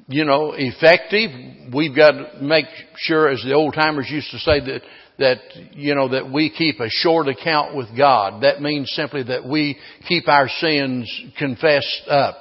you 0.08 0.24
know, 0.24 0.54
effective, 0.56 1.30
we've 1.74 1.94
got 1.94 2.12
to 2.12 2.42
make 2.42 2.66
sure, 2.96 3.28
as 3.28 3.42
the 3.42 3.54
old 3.54 3.74
timers 3.74 4.08
used 4.08 4.30
to 4.30 4.38
say, 4.38 4.60
that 4.60 4.82
that, 5.18 5.38
you 5.72 5.94
know, 5.94 6.08
that 6.08 6.30
we 6.30 6.50
keep 6.50 6.80
a 6.80 6.88
short 6.88 7.28
account 7.28 7.76
with 7.76 7.86
God. 7.96 8.42
That 8.42 8.60
means 8.60 8.90
simply 8.92 9.22
that 9.24 9.46
we 9.46 9.78
keep 10.08 10.26
our 10.26 10.48
sins 10.48 11.08
confessed 11.38 12.02
up. 12.08 12.36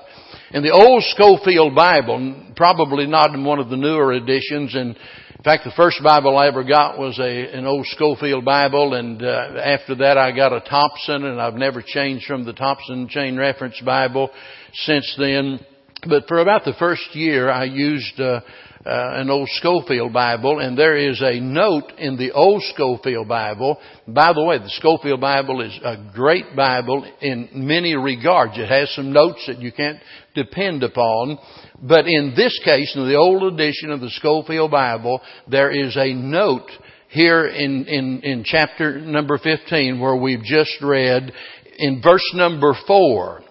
In 0.54 0.64
the 0.64 0.72
old 0.72 1.02
Scofield 1.04 1.74
Bible, 1.74 2.36
probably 2.58 3.08
not 3.08 3.34
in 3.34 3.46
one 3.46 3.60
of 3.60 3.70
the 3.70 3.78
newer 3.78 4.12
editions, 4.12 4.76
and 4.76 4.98
in 4.98 5.44
fact, 5.46 5.64
the 5.64 5.72
first 5.78 6.04
Bible 6.04 6.38
I 6.38 6.48
ever 6.48 6.66
got 6.66 7.00
was 7.00 7.18
a, 7.20 7.58
an 7.58 7.66
old 7.66 7.86
Scofield 7.88 8.44
Bible, 8.44 8.96
and 8.96 9.24
uh, 9.24 9.62
after 9.64 9.96
that 9.96 10.18
I 10.18 10.36
got 10.36 10.52
a 10.52 10.60
Thompson, 10.60 11.24
and 11.24 11.40
I've 11.40 11.54
never 11.54 11.82
changed 11.82 12.26
from 12.26 12.44
the 12.44 12.52
Thompson 12.52 13.08
Chain 13.08 13.38
Reference 13.38 13.80
Bible 13.80 14.30
since 14.74 15.16
then. 15.18 15.66
But 16.06 16.28
for 16.28 16.40
about 16.40 16.66
the 16.66 16.74
first 16.78 17.16
year, 17.16 17.50
I 17.50 17.64
used 17.64 18.20
uh, 18.20 18.42
Uh, 18.84 19.12
an 19.14 19.30
old 19.30 19.48
Scofield 19.52 20.12
Bible, 20.12 20.58
and 20.58 20.76
there 20.76 20.98
is 20.98 21.22
a 21.22 21.40
note 21.40 21.92
in 22.00 22.18
the 22.18 22.32
old 22.32 22.64
Scofield 22.74 23.28
Bible. 23.28 23.78
By 24.08 24.34
the 24.34 24.44
way, 24.44 24.58
the 24.58 24.72
Scofield 24.72 25.22
Bible 25.22 25.62
is 25.62 25.80
a 25.84 25.98
great 26.16 26.56
Bible 26.56 27.06
in 27.22 27.50
many 27.54 27.94
regards. 27.94 28.54
It 28.58 28.70
has 28.70 28.90
some 28.96 29.14
notes 29.14 29.44
that 29.46 29.60
you 29.60 29.72
can't 29.72 30.00
depend 30.34 30.82
upon. 30.82 31.38
But 31.80 32.08
in 32.08 32.34
this 32.36 32.60
case, 32.66 32.92
in 32.96 33.08
the 33.08 33.18
old 33.18 33.54
edition 33.54 33.92
of 33.92 34.02
the 34.02 34.10
Scofield 34.10 34.72
Bible, 34.72 35.22
there 35.48 35.70
is 35.70 35.96
a 35.96 36.12
note 36.14 36.72
here 37.10 37.46
in, 37.46 37.86
in, 37.86 38.22
in 38.24 38.44
chapter 38.44 39.00
number 39.00 39.38
15 39.38 40.00
where 40.00 40.16
we've 40.16 40.44
just 40.44 40.82
read 40.82 41.32
in 41.78 42.02
verse 42.02 42.28
number 42.34 42.74
4. 42.88 43.44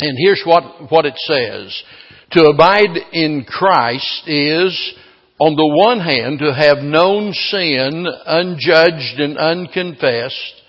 And 0.00 0.18
here's 0.18 0.42
what, 0.44 0.90
what 0.90 1.06
it 1.06 1.16
says. 1.18 1.82
To 2.32 2.42
abide 2.44 2.96
in 3.12 3.44
Christ 3.44 4.22
is, 4.26 4.94
on 5.38 5.54
the 5.54 5.84
one 5.86 6.00
hand, 6.00 6.40
to 6.40 6.52
have 6.52 6.78
known 6.78 7.32
sin 7.32 8.06
unjudged 8.26 9.20
and 9.20 9.38
unconfessed, 9.38 10.62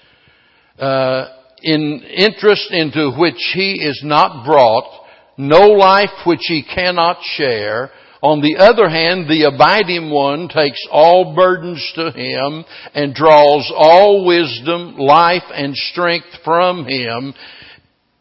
uh, 0.77 1.25
in 1.63 2.03
interest 2.03 2.71
into 2.71 3.11
which 3.17 3.53
he 3.55 3.83
is 3.83 4.01
not 4.03 4.45
brought, 4.45 5.05
no 5.37 5.61
life 5.61 6.25
which 6.25 6.43
he 6.47 6.63
cannot 6.63 7.17
share. 7.23 7.89
On 8.21 8.41
the 8.41 8.57
other 8.57 8.89
hand, 8.89 9.27
the 9.27 9.43
abiding 9.43 10.11
one 10.11 10.49
takes 10.49 10.79
all 10.91 11.35
burdens 11.35 11.91
to 11.95 12.11
him 12.11 12.65
and 12.93 13.15
draws 13.15 13.71
all 13.75 14.25
wisdom, 14.25 14.97
life, 14.97 15.43
and 15.53 15.75
strength 15.75 16.27
from 16.43 16.85
him. 16.85 17.33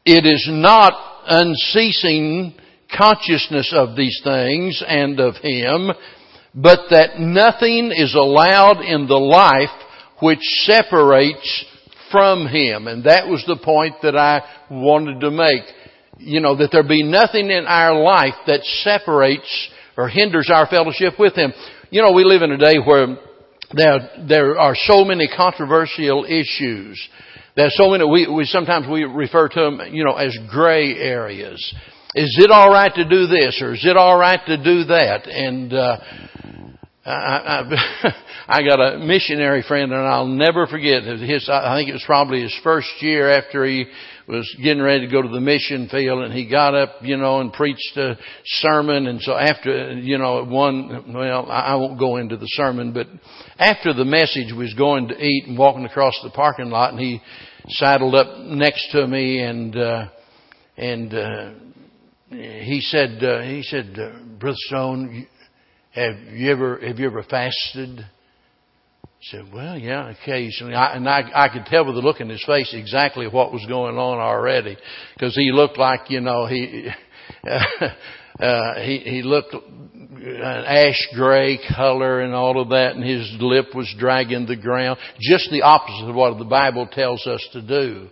It 0.06 0.24
is 0.24 0.46
not 0.50 0.92
unceasing 1.26 2.54
consciousness 2.94 3.72
of 3.74 3.96
these 3.96 4.20
things 4.22 4.82
and 4.86 5.20
of 5.20 5.36
Him, 5.36 5.90
but 6.54 6.88
that 6.90 7.18
nothing 7.18 7.92
is 7.94 8.14
allowed 8.14 8.80
in 8.80 9.06
the 9.06 9.14
life 9.14 9.68
which 10.20 10.40
separates 10.64 11.64
from 12.10 12.46
Him. 12.46 12.86
And 12.86 13.04
that 13.04 13.26
was 13.28 13.44
the 13.46 13.58
point 13.62 13.96
that 14.02 14.16
I 14.16 14.42
wanted 14.70 15.20
to 15.20 15.30
make. 15.30 15.62
You 16.18 16.40
know, 16.40 16.56
that 16.56 16.70
there 16.72 16.86
be 16.86 17.02
nothing 17.02 17.50
in 17.50 17.66
our 17.66 18.00
life 18.02 18.34
that 18.46 18.62
separates 18.82 19.68
or 19.98 20.08
hinders 20.08 20.50
our 20.52 20.66
fellowship 20.66 21.14
with 21.18 21.34
Him. 21.34 21.52
You 21.90 22.02
know, 22.02 22.12
we 22.12 22.24
live 22.24 22.42
in 22.42 22.52
a 22.52 22.58
day 22.58 22.78
where 22.78 23.18
there, 23.72 23.98
there 24.28 24.58
are 24.58 24.74
so 24.74 25.04
many 25.04 25.28
controversial 25.34 26.24
issues. 26.24 27.00
There 27.56 27.66
are 27.66 27.70
so 27.70 27.90
many, 27.90 28.04
we, 28.04 28.26
we 28.28 28.44
sometimes 28.44 28.86
we 28.86 29.04
refer 29.04 29.48
to 29.48 29.60
them, 29.60 29.80
you 29.92 30.04
know, 30.04 30.14
as 30.14 30.36
gray 30.50 30.94
areas. 30.94 31.74
Is 32.16 32.34
it 32.40 32.50
all 32.50 32.70
right 32.70 32.94
to 32.94 33.04
do 33.06 33.26
this 33.26 33.60
or 33.60 33.74
is 33.74 33.84
it 33.84 33.94
all 33.94 34.18
right 34.18 34.40
to 34.46 34.56
do 34.56 34.84
that? 34.84 35.26
And 35.26 35.70
uh, 35.70 35.98
I, 37.04 37.12
I, 37.12 38.14
I 38.48 38.62
got 38.66 38.80
a 38.80 38.98
missionary 39.00 39.62
friend, 39.68 39.92
and 39.92 40.00
I'll 40.00 40.26
never 40.26 40.66
forget 40.66 41.02
his. 41.02 41.46
I 41.52 41.76
think 41.76 41.90
it 41.90 41.92
was 41.92 42.04
probably 42.06 42.40
his 42.40 42.58
first 42.64 42.88
year 43.00 43.28
after 43.28 43.66
he 43.66 43.84
was 44.26 44.50
getting 44.62 44.82
ready 44.82 45.04
to 45.04 45.12
go 45.12 45.20
to 45.20 45.28
the 45.28 45.42
mission 45.42 45.90
field, 45.90 46.24
and 46.24 46.32
he 46.32 46.48
got 46.48 46.74
up, 46.74 46.94
you 47.02 47.18
know, 47.18 47.40
and 47.40 47.52
preached 47.52 47.98
a 47.98 48.16
sermon. 48.46 49.08
And 49.08 49.20
so 49.20 49.36
after, 49.36 49.92
you 49.92 50.16
know, 50.16 50.42
one, 50.42 51.12
well, 51.12 51.50
I 51.50 51.74
won't 51.74 51.98
go 51.98 52.16
into 52.16 52.38
the 52.38 52.48
sermon, 52.48 52.94
but 52.94 53.08
after 53.58 53.92
the 53.92 54.06
message 54.06 54.54
was 54.54 54.72
going 54.72 55.08
to 55.08 55.22
eat 55.22 55.44
and 55.48 55.58
walking 55.58 55.84
across 55.84 56.18
the 56.24 56.30
parking 56.30 56.70
lot, 56.70 56.92
and 56.92 56.98
he 56.98 57.20
saddled 57.68 58.14
up 58.14 58.38
next 58.38 58.90
to 58.92 59.06
me 59.06 59.40
and. 59.40 59.76
uh 59.76 60.06
and 60.78 61.14
uh, 61.14 61.52
he 62.30 62.80
said, 62.82 63.22
uh, 63.22 63.42
he 63.42 63.62
said, 63.62 63.96
uh, 63.98 64.18
Brother 64.38 64.56
Stone, 64.66 65.26
have 65.92 66.16
you 66.32 66.50
ever, 66.50 66.78
have 66.78 66.98
you 66.98 67.06
ever 67.06 67.22
fasted? 67.22 68.00
I 68.00 69.08
said, 69.20 69.46
well, 69.52 69.78
yeah, 69.78 70.10
occasionally. 70.10 70.74
I, 70.74 70.96
and 70.96 71.08
I, 71.08 71.22
I 71.34 71.48
could 71.48 71.66
tell 71.66 71.86
with 71.86 71.94
the 71.94 72.00
look 72.00 72.20
in 72.20 72.28
his 72.28 72.44
face 72.44 72.74
exactly 72.74 73.26
what 73.26 73.52
was 73.52 73.64
going 73.66 73.96
on 73.96 74.18
already. 74.18 74.76
Because 75.14 75.34
he 75.34 75.52
looked 75.52 75.78
like, 75.78 76.10
you 76.10 76.20
know, 76.20 76.46
he, 76.46 76.88
uh, 78.40 78.74
he, 78.80 78.98
he 78.98 79.22
looked 79.22 79.54
an 79.54 80.64
ash 80.66 81.08
gray 81.14 81.58
color 81.76 82.20
and 82.20 82.34
all 82.34 82.60
of 82.60 82.70
that, 82.70 82.96
and 82.96 83.04
his 83.04 83.36
lip 83.40 83.66
was 83.74 83.92
dragging 83.98 84.46
the 84.46 84.56
ground. 84.56 84.98
Just 85.20 85.50
the 85.50 85.62
opposite 85.62 86.10
of 86.10 86.14
what 86.16 86.36
the 86.38 86.44
Bible 86.44 86.88
tells 86.90 87.26
us 87.26 87.46
to 87.52 87.62
do. 87.62 88.08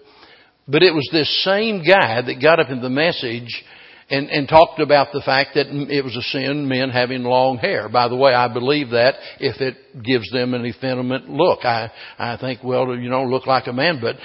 But 0.66 0.82
it 0.82 0.94
was 0.94 1.08
this 1.12 1.44
same 1.44 1.82
guy 1.84 2.22
that 2.22 2.40
got 2.40 2.60
up 2.60 2.70
in 2.70 2.80
the 2.80 2.88
message 2.88 3.64
and, 4.10 4.28
and 4.28 4.48
talked 4.48 4.80
about 4.80 5.12
the 5.12 5.22
fact 5.22 5.50
that 5.54 5.66
it 5.68 6.04
was 6.04 6.16
a 6.16 6.22
sin 6.22 6.68
men 6.68 6.90
having 6.90 7.22
long 7.22 7.58
hair. 7.58 7.88
By 7.88 8.08
the 8.08 8.16
way, 8.16 8.34
I 8.34 8.52
believe 8.52 8.90
that 8.90 9.14
if 9.40 9.60
it 9.60 10.02
gives 10.02 10.30
them 10.30 10.54
an 10.54 10.66
effeminate 10.66 11.28
look. 11.28 11.64
I, 11.64 11.90
I 12.18 12.36
think, 12.36 12.62
well, 12.62 12.94
you 12.96 13.08
know, 13.08 13.24
look 13.24 13.46
like 13.46 13.66
a 13.66 13.72
man, 13.72 14.00
but 14.00 14.16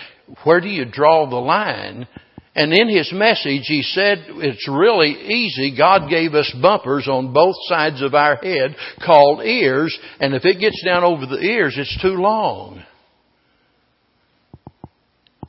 where 0.43 0.61
do 0.61 0.67
you 0.67 0.85
draw 0.85 1.29
the 1.29 1.37
line? 1.37 2.07
And 2.55 2.73
in 2.73 2.89
his 2.89 3.11
message, 3.13 3.63
he 3.67 3.83
said 3.83 4.25
it's 4.27 4.67
really 4.67 5.11
easy. 5.11 5.77
God 5.77 6.09
gave 6.09 6.33
us 6.33 6.53
bumpers 6.61 7.07
on 7.07 7.31
both 7.31 7.55
sides 7.67 8.01
of 8.01 8.13
our 8.13 8.35
head 8.35 8.75
called 9.05 9.45
ears, 9.45 9.97
and 10.19 10.33
if 10.33 10.43
it 10.43 10.59
gets 10.59 10.83
down 10.83 11.03
over 11.03 11.25
the 11.25 11.39
ears, 11.39 11.75
it's 11.77 12.01
too 12.01 12.15
long. 12.15 12.83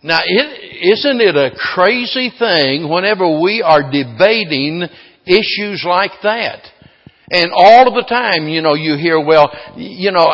Now, 0.02 0.20
is 0.20 0.98
isn't 0.98 1.20
it 1.20 1.36
a 1.36 1.50
crazy 1.74 2.32
thing 2.38 2.88
whenever 2.88 3.40
we 3.40 3.60
are 3.62 3.82
debating 3.82 4.86
issues 5.26 5.84
like 5.86 6.12
that? 6.22 6.64
And 7.30 7.50
all 7.54 7.86
of 7.86 7.94
the 7.94 8.08
time, 8.08 8.48
you 8.48 8.62
know, 8.62 8.74
you 8.74 8.96
hear, 8.96 9.24
well, 9.24 9.52
you 9.76 10.10
know, 10.10 10.26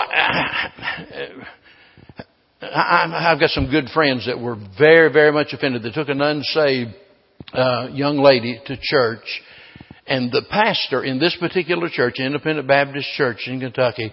I've 2.63 3.39
got 3.41 3.51
some 3.51 3.69
good 3.71 3.89
friends 3.93 4.27
that 4.27 4.41
were 4.41 4.57
very, 4.79 5.13
very 5.13 5.33
much 5.33 5.49
offended. 5.53 5.83
They 5.83 5.91
took 5.91 6.09
an 6.09 6.23
unsaved 6.23 6.95
uh, 7.53 7.89
young 7.93 8.19
lady 8.19 8.61
to 8.67 8.79
church, 8.81 9.43
and 10.07 10.31
the 10.31 10.43
pastor 10.49 11.05
in 11.05 11.19
this 11.19 11.37
particular 11.39 11.89
church, 11.91 12.15
Independent 12.19 12.67
Baptist 12.67 13.09
Church 13.17 13.43
in 13.47 13.61
Kentucky, 13.61 14.13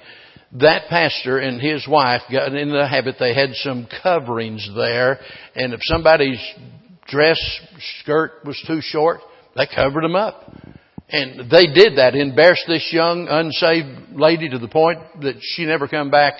that 0.59 0.87
pastor 0.89 1.39
and 1.39 1.59
his 1.59 1.87
wife 1.87 2.21
got 2.31 2.53
in 2.53 2.69
the 2.69 2.87
habit 2.87 3.15
they 3.19 3.33
had 3.33 3.53
some 3.53 3.87
coverings 4.03 4.69
there, 4.75 5.19
and 5.55 5.73
if 5.73 5.79
somebody's 5.83 6.41
dress 7.07 7.39
skirt 7.99 8.45
was 8.45 8.61
too 8.67 8.79
short, 8.81 9.19
they 9.55 9.67
covered 9.73 10.03
them 10.03 10.15
up. 10.15 10.55
And 11.09 11.51
they 11.51 11.65
did 11.65 11.97
that, 11.97 12.15
embarrassed 12.15 12.65
this 12.67 12.89
young 12.91 13.27
unsaved 13.29 14.13
lady 14.15 14.49
to 14.49 14.57
the 14.57 14.67
point 14.67 14.99
that 15.21 15.35
she 15.41 15.65
never 15.65 15.87
come 15.87 16.09
back 16.09 16.35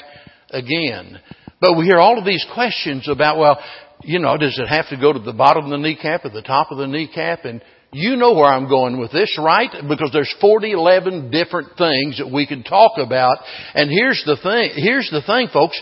again. 0.50 1.20
But 1.60 1.77
we 1.77 1.86
hear 1.86 1.98
all 1.98 2.17
of 2.17 2.25
these 2.25 2.46
questions 2.53 3.08
about, 3.08 3.38
well, 3.38 3.60
you 4.01 4.20
know, 4.20 4.38
does 4.38 4.58
it 4.60 4.67
have 4.67 4.89
to 4.89 4.98
go 4.98 5.13
to 5.13 5.20
the 5.20 5.34
bottom 5.34 5.65
of 5.65 5.72
the 5.72 5.77
kneecap 5.77 6.25
or 6.25 6.29
the 6.29 6.41
top 6.41 6.72
of 6.72 6.77
the 6.77 6.88
kneecap? 6.88 7.46
And 7.46 7.62
you 7.93 8.15
know 8.15 8.33
where 8.33 8.51
I'm 8.51 8.67
going 8.67 9.00
with 9.00 9.12
this, 9.12 9.38
right? 9.39 9.69
Because 9.88 10.09
there's 10.12 10.33
40, 10.41 10.71
11 10.71 11.31
different 11.31 11.77
things 11.77 12.17
that 12.17 12.29
we 12.31 12.47
can 12.47 12.63
talk 12.63 12.97
about. 12.97 13.38
And 13.73 13.89
here's 13.89 14.23
the 14.25 14.38
thing, 14.41 14.71
here's 14.75 15.09
the 15.09 15.21
thing, 15.21 15.47
folks. 15.53 15.79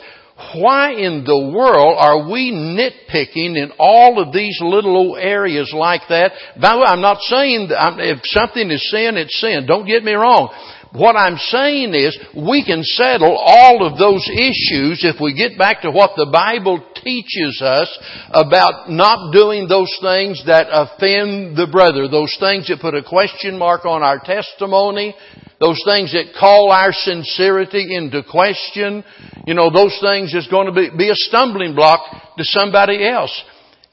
why 0.56 0.92
in 0.92 1.24
the 1.24 1.52
world 1.56 1.98
are 1.98 2.30
we 2.30 2.52
nitpicking 2.52 3.56
in 3.58 3.72
all 3.80 4.22
of 4.22 4.34
these 4.34 4.58
little 4.62 4.96
old 4.96 5.20
areas 5.20 5.74
like 5.76 6.02
that? 6.10 6.32
By 6.60 6.74
the 6.74 6.80
way, 6.80 6.86
I'm 6.88 7.02
not 7.02 7.22
saying 7.22 7.70
that 7.70 8.00
if 8.00 8.20
something 8.26 8.70
is 8.70 8.90
sin, 8.92 9.18
it's 9.18 9.40
sin. 9.40 9.66
Don't 9.68 9.86
get 9.86 10.04
me 10.04 10.14
wrong. 10.14 10.50
What 10.94 11.16
I'm 11.16 11.38
saying 11.38 11.94
is 11.94 12.18
we 12.36 12.66
can 12.66 12.84
settle 12.84 13.38
all 13.38 13.88
of 13.88 13.98
those 13.98 14.28
issues 14.28 15.06
if 15.08 15.22
we 15.22 15.34
get 15.34 15.58
back 15.58 15.84
to 15.84 15.92
what 15.92 16.12
the 16.18 16.28
Bible 16.32 16.84
teaches 17.02 17.62
us 17.64 17.88
about 18.30 18.90
not 18.90 19.32
doing 19.32 19.70
those 19.70 19.92
things 20.02 20.44
that 20.48 20.68
offend 20.70 21.56
the 21.56 21.68
brother, 21.72 22.10
those 22.10 22.36
things 22.42 22.68
that 22.68 22.82
put 22.82 22.94
a 22.94 23.04
question 23.04 23.58
mark 23.58 23.86
on 23.86 24.04
our 24.04 24.20
testimony, 24.20 25.16
those 25.62 25.82
things 25.88 26.12
that 26.12 26.36
call 26.38 26.72
our 26.72 26.92
sincerity 26.92 27.96
into 27.96 28.22
question, 28.30 29.06
you 29.48 29.54
know, 29.54 29.72
those 29.72 29.98
things 30.02 30.34
is 30.34 30.48
going 30.48 30.68
to 30.68 30.74
be, 30.74 30.90
be 30.98 31.10
a 31.10 31.16
stumbling 31.16 31.74
block 31.74 32.02
to 32.38 32.44
somebody 32.44 33.08
else. 33.08 33.32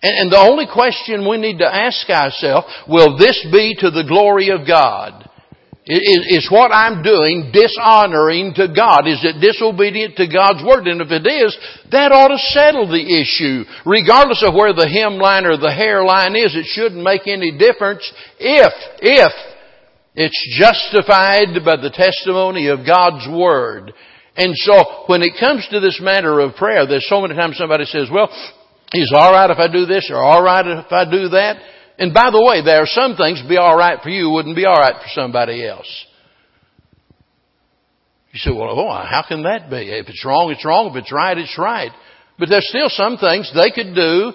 And, 0.02 0.18
and 0.18 0.32
the 0.32 0.38
only 0.38 0.66
question 0.66 1.28
we 1.28 1.36
need 1.36 1.58
to 1.58 1.72
ask 1.72 2.10
ourselves, 2.10 2.66
will 2.88 3.16
this 3.16 3.46
be 3.52 3.76
to 3.78 3.90
the 3.90 4.04
glory 4.08 4.50
of 4.50 4.66
God? 4.66 5.27
Is, 5.88 6.44
is 6.44 6.48
what 6.52 6.68
I'm 6.68 7.02
doing 7.02 7.48
dishonoring 7.48 8.52
to 8.56 8.68
God? 8.68 9.08
Is 9.08 9.24
it 9.24 9.40
disobedient 9.40 10.16
to 10.20 10.28
God's 10.28 10.60
Word? 10.60 10.86
And 10.86 11.00
if 11.00 11.08
it 11.08 11.24
is, 11.24 11.56
that 11.90 12.12
ought 12.12 12.28
to 12.28 12.36
settle 12.52 12.92
the 12.92 13.00
issue. 13.00 13.64
Regardless 13.88 14.44
of 14.44 14.52
where 14.52 14.76
the 14.76 14.84
hemline 14.84 15.48
or 15.48 15.56
the 15.56 15.72
hairline 15.72 16.36
is, 16.36 16.52
it 16.52 16.68
shouldn't 16.68 17.00
make 17.00 17.24
any 17.24 17.56
difference 17.56 18.04
if, 18.38 18.72
if 19.00 19.32
it's 20.12 20.60
justified 20.60 21.56
by 21.64 21.80
the 21.80 21.88
testimony 21.88 22.68
of 22.68 22.84
God's 22.84 23.24
Word. 23.24 23.94
And 24.36 24.52
so, 24.54 25.08
when 25.08 25.22
it 25.22 25.40
comes 25.40 25.66
to 25.72 25.80
this 25.80 26.00
matter 26.04 26.38
of 26.40 26.54
prayer, 26.56 26.86
there's 26.86 27.08
so 27.08 27.22
many 27.22 27.34
times 27.34 27.56
somebody 27.56 27.86
says, 27.86 28.08
well, 28.12 28.28
is 28.92 29.12
alright 29.16 29.48
if 29.48 29.58
I 29.58 29.72
do 29.72 29.86
this 29.86 30.10
or 30.12 30.20
alright 30.20 30.66
if 30.66 30.92
I 30.92 31.04
do 31.08 31.32
that? 31.32 31.56
And 31.98 32.14
by 32.14 32.30
the 32.30 32.42
way, 32.42 32.62
there 32.64 32.80
are 32.80 32.86
some 32.86 33.16
things 33.16 33.42
be 33.48 33.58
alright 33.58 34.00
for 34.02 34.08
you 34.08 34.30
wouldn't 34.30 34.56
be 34.56 34.66
alright 34.66 35.02
for 35.02 35.08
somebody 35.08 35.66
else. 35.66 36.06
You 38.32 38.38
say, 38.38 38.50
well, 38.52 38.78
oh, 38.78 38.88
how 38.88 39.24
can 39.26 39.42
that 39.42 39.68
be? 39.68 39.90
If 39.90 40.08
it's 40.08 40.24
wrong, 40.24 40.50
it's 40.50 40.64
wrong. 40.64 40.90
If 40.90 40.96
it's 40.96 41.12
right, 41.12 41.36
it's 41.36 41.58
right. 41.58 41.90
But 42.38 42.48
there's 42.48 42.68
still 42.68 42.88
some 42.88 43.16
things 43.16 43.50
they 43.52 43.70
could 43.70 43.94
do 43.94 44.32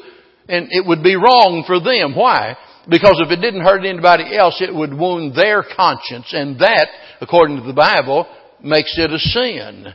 and 0.49 0.67
it 0.71 0.85
would 0.85 1.03
be 1.03 1.15
wrong 1.15 1.63
for 1.65 1.79
them. 1.79 2.15
Why? 2.15 2.57
Because 2.89 3.21
if 3.23 3.31
it 3.31 3.41
didn't 3.41 3.63
hurt 3.63 3.85
anybody 3.85 4.35
else, 4.35 4.61
it 4.61 4.75
would 4.75 4.93
wound 4.93 5.35
their 5.35 5.63
conscience. 5.63 6.33
And 6.33 6.59
that, 6.59 6.87
according 7.21 7.57
to 7.57 7.63
the 7.63 7.73
Bible, 7.73 8.27
makes 8.61 8.93
it 8.97 9.09
a 9.09 9.19
sin. 9.19 9.93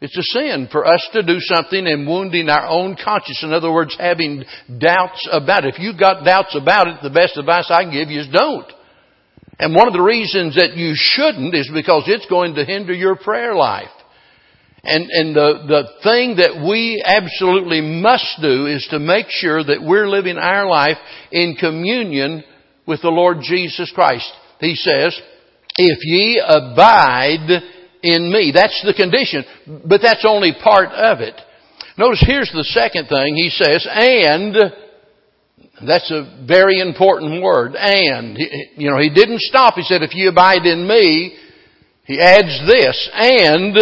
It's 0.00 0.16
a 0.16 0.22
sin 0.22 0.68
for 0.70 0.86
us 0.86 1.08
to 1.14 1.22
do 1.22 1.40
something 1.40 1.86
and 1.86 2.06
wounding 2.06 2.50
our 2.50 2.66
own 2.66 2.96
conscience. 3.02 3.42
In 3.42 3.54
other 3.54 3.72
words, 3.72 3.96
having 3.98 4.44
doubts 4.78 5.26
about 5.32 5.64
it. 5.64 5.74
If 5.74 5.80
you've 5.80 5.98
got 5.98 6.24
doubts 6.24 6.54
about 6.54 6.88
it, 6.88 6.96
the 7.02 7.10
best 7.10 7.38
advice 7.38 7.70
I 7.70 7.84
can 7.84 7.92
give 7.92 8.10
you 8.10 8.20
is 8.20 8.28
don't. 8.28 8.70
And 9.58 9.74
one 9.74 9.88
of 9.88 9.94
the 9.94 10.02
reasons 10.02 10.56
that 10.56 10.76
you 10.76 10.92
shouldn't 10.94 11.54
is 11.54 11.70
because 11.72 12.04
it's 12.08 12.26
going 12.26 12.56
to 12.56 12.64
hinder 12.66 12.92
your 12.92 13.16
prayer 13.16 13.54
life. 13.54 13.88
And, 14.84 15.08
and 15.10 15.34
the, 15.34 15.64
the 15.66 15.82
thing 16.04 16.36
that 16.36 16.62
we 16.68 17.02
absolutely 17.04 17.80
must 17.80 18.36
do 18.42 18.66
is 18.66 18.86
to 18.90 18.98
make 18.98 19.26
sure 19.30 19.64
that 19.64 19.82
we're 19.82 20.08
living 20.08 20.36
our 20.36 20.68
life 20.68 20.98
in 21.32 21.56
communion 21.58 22.44
with 22.86 23.00
the 23.00 23.08
Lord 23.08 23.38
Jesus 23.40 23.90
Christ. 23.94 24.30
He 24.60 24.74
says, 24.74 25.18
if 25.78 25.98
ye 26.02 26.40
abide 26.46 27.62
in 28.06 28.32
me. 28.32 28.52
That's 28.54 28.82
the 28.84 28.94
condition, 28.94 29.44
but 29.88 30.00
that's 30.02 30.24
only 30.26 30.52
part 30.62 30.90
of 30.90 31.20
it. 31.20 31.34
Notice 31.98 32.22
here's 32.26 32.52
the 32.52 32.64
second 32.64 33.08
thing 33.08 33.36
he 33.36 33.50
says, 33.50 33.86
and, 33.90 34.54
that's 35.86 36.10
a 36.10 36.44
very 36.46 36.80
important 36.80 37.42
word, 37.42 37.74
and. 37.74 38.38
You 38.76 38.90
know, 38.90 38.98
he 38.98 39.10
didn't 39.10 39.40
stop. 39.40 39.74
He 39.74 39.82
said, 39.82 40.02
if 40.02 40.14
you 40.14 40.28
abide 40.28 40.64
in 40.64 40.86
me, 40.86 41.36
he 42.04 42.20
adds 42.20 42.60
this, 42.66 43.10
and 43.12 43.76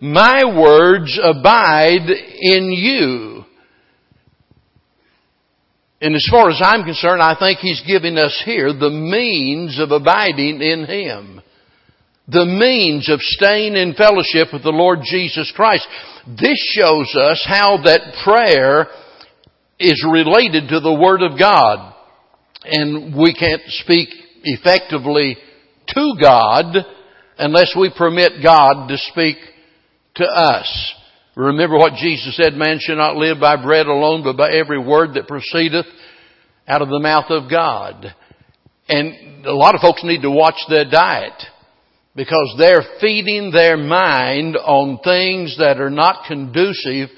my 0.00 0.44
words 0.44 1.18
abide 1.22 2.08
in 2.40 2.72
you. 2.72 3.44
And 6.00 6.14
as 6.14 6.26
far 6.30 6.50
as 6.50 6.60
I'm 6.62 6.84
concerned, 6.84 7.22
I 7.22 7.34
think 7.38 7.60
he's 7.60 7.82
giving 7.86 8.18
us 8.18 8.42
here 8.44 8.72
the 8.72 8.90
means 8.90 9.80
of 9.80 9.90
abiding 9.90 10.60
in 10.60 10.84
him 10.84 11.40
the 12.26 12.46
means 12.46 13.10
of 13.10 13.20
staying 13.20 13.76
in 13.76 13.94
fellowship 13.94 14.48
with 14.52 14.62
the 14.62 14.70
Lord 14.70 15.00
Jesus 15.04 15.52
Christ. 15.54 15.86
This 16.26 16.58
shows 16.72 17.14
us 17.14 17.44
how 17.46 17.78
that 17.84 18.14
prayer 18.24 18.86
is 19.78 20.04
related 20.10 20.68
to 20.68 20.80
the 20.80 20.94
Word 20.94 21.22
of 21.22 21.38
God. 21.38 21.94
And 22.64 23.14
we 23.14 23.34
can't 23.34 23.62
speak 23.66 24.08
effectively 24.42 25.36
to 25.88 26.14
God 26.20 26.76
unless 27.38 27.74
we 27.78 27.92
permit 27.96 28.42
God 28.42 28.88
to 28.88 28.96
speak 28.96 29.36
to 30.14 30.24
us. 30.24 30.94
Remember 31.36 31.76
what 31.76 31.94
Jesus 31.94 32.36
said, 32.36 32.54
man 32.54 32.78
shall 32.80 32.96
not 32.96 33.16
live 33.16 33.38
by 33.40 33.62
bread 33.62 33.86
alone, 33.86 34.22
but 34.22 34.36
by 34.36 34.50
every 34.50 34.78
word 34.78 35.14
that 35.14 35.26
proceedeth 35.26 35.86
out 36.66 36.80
of 36.80 36.88
the 36.88 37.00
mouth 37.00 37.26
of 37.28 37.50
God. 37.50 38.14
And 38.88 39.44
a 39.44 39.52
lot 39.52 39.74
of 39.74 39.80
folks 39.80 40.02
need 40.04 40.22
to 40.22 40.30
watch 40.30 40.54
their 40.70 40.88
diet 40.88 41.34
because 42.16 42.54
they're 42.58 42.84
feeding 43.00 43.50
their 43.50 43.76
mind 43.76 44.56
on 44.56 44.98
things 45.02 45.56
that 45.58 45.80
are 45.80 45.90
not 45.90 46.26
conducive 46.28 47.10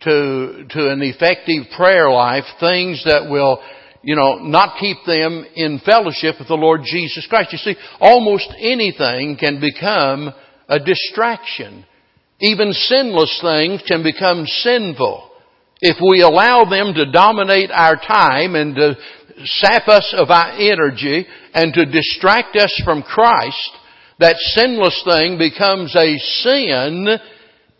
to, 0.00 0.64
to 0.70 0.90
an 0.90 1.02
effective 1.02 1.64
prayer 1.76 2.10
life, 2.10 2.44
things 2.58 3.02
that 3.04 3.30
will, 3.30 3.62
you 4.02 4.16
know, 4.16 4.36
not 4.38 4.78
keep 4.80 4.96
them 5.06 5.44
in 5.54 5.80
fellowship 5.84 6.36
with 6.38 6.48
the 6.48 6.54
Lord 6.54 6.80
Jesus 6.84 7.26
Christ. 7.28 7.52
You 7.52 7.58
see, 7.58 7.76
almost 8.00 8.48
anything 8.58 9.36
can 9.38 9.60
become 9.60 10.32
a 10.68 10.78
distraction. 10.80 11.84
Even 12.40 12.72
sinless 12.72 13.38
things 13.42 13.82
can 13.86 14.02
become 14.02 14.46
sinful 14.46 15.30
if 15.80 15.96
we 16.00 16.22
allow 16.22 16.64
them 16.64 16.94
to 16.94 17.12
dominate 17.12 17.70
our 17.70 17.96
time 17.96 18.54
and 18.54 18.74
to 18.74 18.94
sap 19.44 19.88
us 19.88 20.14
of 20.16 20.30
our 20.30 20.52
energy 20.52 21.26
and 21.54 21.72
to 21.72 21.86
distract 21.86 22.56
us 22.56 22.80
from 22.84 23.02
Christ 23.02 23.70
that 24.20 24.36
sinless 24.54 25.02
thing 25.04 25.38
becomes 25.38 25.96
a 25.96 26.16
sin, 26.42 27.08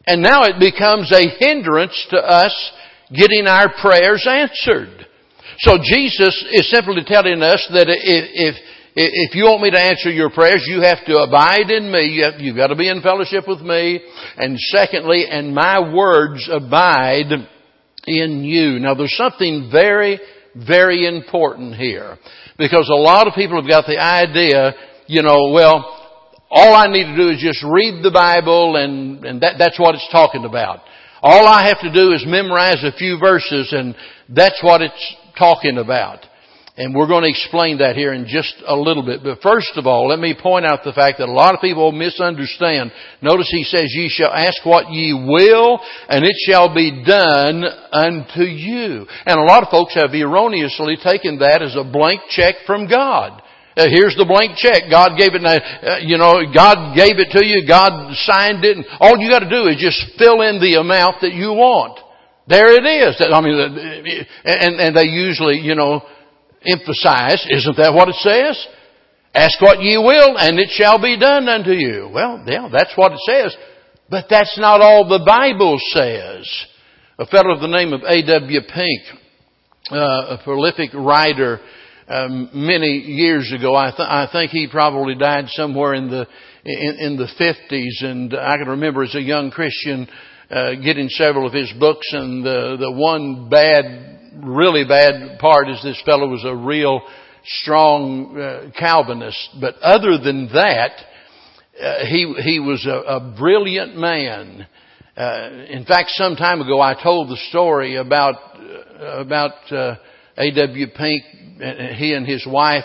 and 0.06 0.22
now 0.22 0.42
it 0.44 0.58
becomes 0.58 1.12
a 1.12 1.28
hindrance 1.38 2.06
to 2.10 2.16
us 2.16 2.72
getting 3.14 3.46
our 3.46 3.72
prayers 3.80 4.26
answered. 4.28 5.06
So 5.58 5.76
Jesus 5.82 6.44
is 6.52 6.70
simply 6.70 7.02
telling 7.06 7.42
us 7.42 7.66
that 7.72 7.86
if, 7.88 8.56
if, 8.56 8.56
if 8.96 9.34
you 9.34 9.44
want 9.44 9.62
me 9.62 9.70
to 9.70 9.78
answer 9.78 10.10
your 10.10 10.30
prayers, 10.30 10.64
you 10.66 10.80
have 10.80 11.04
to 11.06 11.18
abide 11.18 11.70
in 11.70 11.92
me. 11.92 12.16
You 12.16 12.24
have, 12.24 12.40
you've 12.40 12.56
got 12.56 12.68
to 12.68 12.76
be 12.76 12.88
in 12.88 13.02
fellowship 13.02 13.44
with 13.46 13.60
me. 13.60 14.00
And 14.38 14.58
secondly, 14.58 15.26
and 15.28 15.54
my 15.54 15.92
words 15.92 16.48
abide 16.50 17.30
in 18.06 18.44
you. 18.44 18.78
Now 18.78 18.94
there's 18.94 19.16
something 19.16 19.68
very, 19.70 20.18
very 20.56 21.06
important 21.06 21.74
here. 21.74 22.16
Because 22.56 22.88
a 22.88 22.96
lot 22.96 23.26
of 23.26 23.34
people 23.34 23.60
have 23.60 23.70
got 23.70 23.84
the 23.86 23.98
idea, 24.00 24.72
you 25.06 25.22
know, 25.22 25.50
well, 25.52 25.99
all 26.50 26.74
I 26.74 26.86
need 26.88 27.04
to 27.04 27.16
do 27.16 27.30
is 27.30 27.40
just 27.40 27.62
read 27.62 28.02
the 28.02 28.10
Bible 28.10 28.76
and, 28.76 29.24
and 29.24 29.40
that, 29.42 29.54
that's 29.58 29.78
what 29.78 29.94
it's 29.94 30.08
talking 30.10 30.44
about. 30.44 30.80
All 31.22 31.46
I 31.46 31.68
have 31.68 31.80
to 31.80 31.92
do 31.92 32.12
is 32.12 32.24
memorize 32.26 32.82
a 32.82 32.92
few 32.92 33.18
verses 33.18 33.72
and 33.72 33.94
that's 34.28 34.60
what 34.62 34.82
it's 34.82 35.16
talking 35.38 35.78
about. 35.78 36.26
And 36.76 36.94
we're 36.94 37.08
going 37.08 37.24
to 37.24 37.28
explain 37.28 37.78
that 37.78 37.94
here 37.94 38.14
in 38.14 38.26
just 38.26 38.54
a 38.66 38.74
little 38.74 39.04
bit. 39.04 39.22
But 39.22 39.42
first 39.42 39.72
of 39.76 39.86
all, 39.86 40.08
let 40.08 40.18
me 40.18 40.34
point 40.40 40.64
out 40.64 40.80
the 40.82 40.94
fact 40.94 41.18
that 41.18 41.28
a 41.28 41.32
lot 41.32 41.54
of 41.54 41.60
people 41.60 41.92
misunderstand. 41.92 42.90
Notice 43.20 43.50
he 43.50 43.64
says, 43.64 43.92
ye 43.94 44.08
shall 44.08 44.32
ask 44.32 44.64
what 44.64 44.90
ye 44.90 45.12
will, 45.12 45.78
and 46.08 46.24
it 46.24 46.36
shall 46.48 46.74
be 46.74 47.04
done 47.04 47.64
unto 47.92 48.42
you. 48.42 49.04
And 49.26 49.38
a 49.38 49.44
lot 49.44 49.62
of 49.62 49.68
folks 49.68 49.94
have 49.94 50.14
erroneously 50.14 50.96
taken 51.04 51.40
that 51.40 51.60
as 51.60 51.76
a 51.76 51.84
blank 51.84 52.20
check 52.30 52.54
from 52.66 52.88
God. 52.88 53.42
Uh, 53.76 53.86
here's 53.86 54.18
the 54.18 54.26
blank 54.26 54.58
check. 54.58 54.90
God 54.90 55.14
gave 55.14 55.30
it, 55.32 55.46
uh, 55.46 56.02
you 56.02 56.18
know, 56.18 56.42
God 56.50 56.96
gave 56.98 57.22
it 57.22 57.30
to 57.38 57.42
you. 57.46 57.62
God 57.66 58.12
signed 58.26 58.64
it. 58.64 58.76
And 58.76 58.86
all 58.98 59.14
you 59.16 59.30
got 59.30 59.46
to 59.46 59.50
do 59.50 59.70
is 59.70 59.78
just 59.78 60.18
fill 60.18 60.42
in 60.42 60.58
the 60.58 60.82
amount 60.82 61.22
that 61.22 61.32
you 61.32 61.54
want. 61.54 62.00
There 62.50 62.74
it 62.74 62.82
is. 62.82 63.14
I 63.22 63.40
mean, 63.40 63.54
and, 64.42 64.74
and 64.80 64.96
they 64.96 65.06
usually, 65.06 65.62
you 65.62 65.76
know, 65.76 66.02
emphasize, 66.66 67.46
isn't 67.48 67.76
that 67.78 67.94
what 67.94 68.08
it 68.08 68.18
says? 68.18 68.58
Ask 69.32 69.60
what 69.60 69.80
ye 69.80 69.96
will 69.96 70.36
and 70.36 70.58
it 70.58 70.70
shall 70.70 71.00
be 71.00 71.16
done 71.16 71.48
unto 71.48 71.70
you. 71.70 72.10
Well, 72.12 72.42
yeah, 72.46 72.68
that's 72.72 72.92
what 72.96 73.12
it 73.12 73.20
says. 73.22 73.56
But 74.10 74.26
that's 74.28 74.58
not 74.58 74.80
all 74.80 75.08
the 75.08 75.22
Bible 75.24 75.78
says. 75.94 76.66
A 77.18 77.26
fellow 77.26 77.54
of 77.54 77.60
the 77.60 77.68
name 77.68 77.92
of 77.92 78.02
A.W. 78.02 78.60
Pink, 78.74 79.02
uh, 79.92 80.34
a 80.34 80.40
prolific 80.42 80.90
writer, 80.94 81.60
um, 82.10 82.50
many 82.52 82.98
years 82.98 83.52
ago. 83.56 83.74
I, 83.74 83.90
th- 83.90 84.00
I 84.00 84.28
think 84.30 84.50
he 84.50 84.66
probably 84.66 85.14
died 85.14 85.46
somewhere 85.48 85.94
in 85.94 86.10
the 86.10 86.26
in, 86.64 86.96
in 86.98 87.16
the 87.16 87.28
fifties, 87.38 88.02
and 88.02 88.34
I 88.34 88.56
can 88.58 88.68
remember 88.68 89.02
as 89.02 89.14
a 89.14 89.20
young 89.20 89.50
Christian 89.50 90.08
uh, 90.50 90.74
getting 90.74 91.08
several 91.08 91.46
of 91.46 91.52
his 91.52 91.72
books, 91.78 92.06
and 92.12 92.44
the 92.44 92.76
the 92.78 92.90
one 92.90 93.48
bad, 93.48 94.42
really 94.44 94.84
bad 94.84 95.38
part 95.38 95.68
is 95.68 95.80
this 95.82 96.02
fellow 96.04 96.28
was 96.28 96.44
a 96.44 96.54
real 96.54 97.00
strong 97.44 98.36
uh, 98.38 98.70
Calvinist. 98.78 99.56
But 99.60 99.76
other 99.78 100.18
than 100.18 100.48
that, 100.52 100.92
uh, 101.80 102.04
he 102.06 102.34
he 102.42 102.58
was 102.58 102.84
a, 102.86 103.16
a 103.16 103.34
brilliant 103.38 103.96
man. 103.96 104.66
Uh, 105.16 105.50
in 105.68 105.84
fact, 105.84 106.10
some 106.10 106.34
time 106.34 106.60
ago, 106.60 106.80
I 106.80 107.00
told 107.00 107.28
the 107.28 107.36
story 107.50 107.96
about 107.96 108.34
uh, 108.56 109.20
about 109.20 109.72
uh, 109.72 109.96
A.W. 110.36 110.86
Pink. 110.96 111.22
He 111.96 112.14
and 112.14 112.26
his 112.26 112.46
wife 112.46 112.84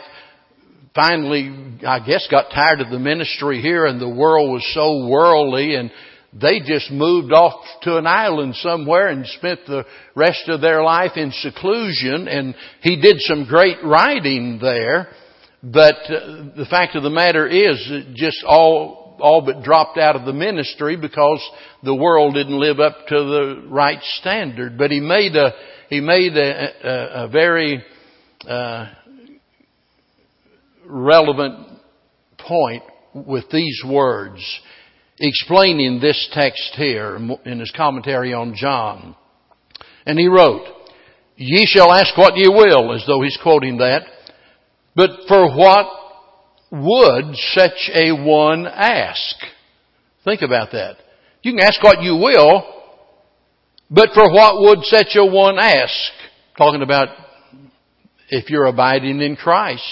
finally, 0.96 1.78
I 1.86 2.00
guess, 2.00 2.26
got 2.32 2.52
tired 2.52 2.80
of 2.80 2.90
the 2.90 3.00
ministry 3.00 3.62
here, 3.62 3.86
and 3.86 4.00
the 4.00 4.10
world 4.10 4.52
was 4.52 4.66
so 4.74 5.08
worldly, 5.08 5.76
and 5.76 5.92
they 6.34 6.60
just 6.60 6.90
moved 6.90 7.32
off 7.32 7.64
to 7.84 7.98
an 7.98 8.08
island 8.08 8.56
somewhere 8.56 9.10
and 9.10 9.26
spent 9.28 9.60
the 9.68 9.86
rest 10.16 10.44
of 10.48 10.62
their 10.62 10.84
life 10.84 11.12
in 11.16 11.32
seclusion. 11.32 12.28
And 12.28 12.56
he 12.82 13.00
did 13.00 13.18
some 13.20 13.46
great 13.46 13.78
writing 13.84 14.60
there, 14.62 15.10
but 15.62 15.96
uh, 15.96 16.56
the 16.56 16.68
fact 16.70 16.96
of 16.96 17.04
the 17.04 17.10
matter 17.10 17.46
is, 17.46 17.78
it 17.90 18.16
just 18.16 18.44
all 18.48 19.04
all 19.18 19.42
but 19.46 19.64
dropped 19.64 19.98
out 19.98 20.18
of 20.18 20.26
the 20.26 20.34
ministry 20.34 20.98
because 20.98 21.42
the 21.84 21.96
world 21.96 22.34
didn't 22.34 22.60
live 22.60 22.82
up 22.82 23.08
to 23.08 23.16
the 23.16 23.64
right 23.70 24.02
standard. 24.20 24.78
But 24.78 24.92
he 24.92 25.00
made 25.00 25.38
a 25.38 25.54
he 25.90 26.02
made 26.02 26.36
a, 26.36 26.88
a, 26.88 27.26
a 27.26 27.28
very 27.28 27.84
uh, 28.48 28.88
relevant 30.86 31.80
point 32.40 32.84
with 33.14 33.46
these 33.52 33.82
words, 33.88 34.60
explaining 35.20 36.00
this 36.00 36.30
text 36.34 36.74
here 36.76 37.18
in 37.46 37.60
his 37.60 37.72
commentary 37.76 38.34
on 38.34 38.56
John. 38.56 39.16
And 40.06 40.20
he 40.20 40.28
wrote, 40.28 40.66
Ye 41.38 41.66
shall 41.66 41.92
ask 41.92 42.18
what 42.18 42.36
ye 42.36 42.48
will, 42.48 42.94
as 42.94 43.04
though 43.08 43.22
he's 43.22 43.38
quoting 43.42 43.78
that. 43.78 44.04
But 44.96 45.10
for 45.28 45.56
what 45.56 45.88
would 46.72 47.36
such 47.54 47.92
a 47.94 48.12
one 48.12 48.66
ask? 48.68 49.36
Think 50.24 50.42
about 50.42 50.72
that. 50.72 50.98
You 51.42 51.54
can 51.54 51.62
ask 51.62 51.82
what 51.84 52.02
you 52.02 52.16
will, 52.16 52.75
but 53.90 54.10
for 54.14 54.32
what 54.32 54.62
would 54.62 54.84
such 54.84 55.16
a 55.16 55.26
one 55.26 55.58
ask? 55.60 55.94
Talking 56.58 56.82
about 56.82 57.10
if 58.30 58.50
you're 58.50 58.66
abiding 58.66 59.22
in 59.22 59.36
Christ. 59.36 59.84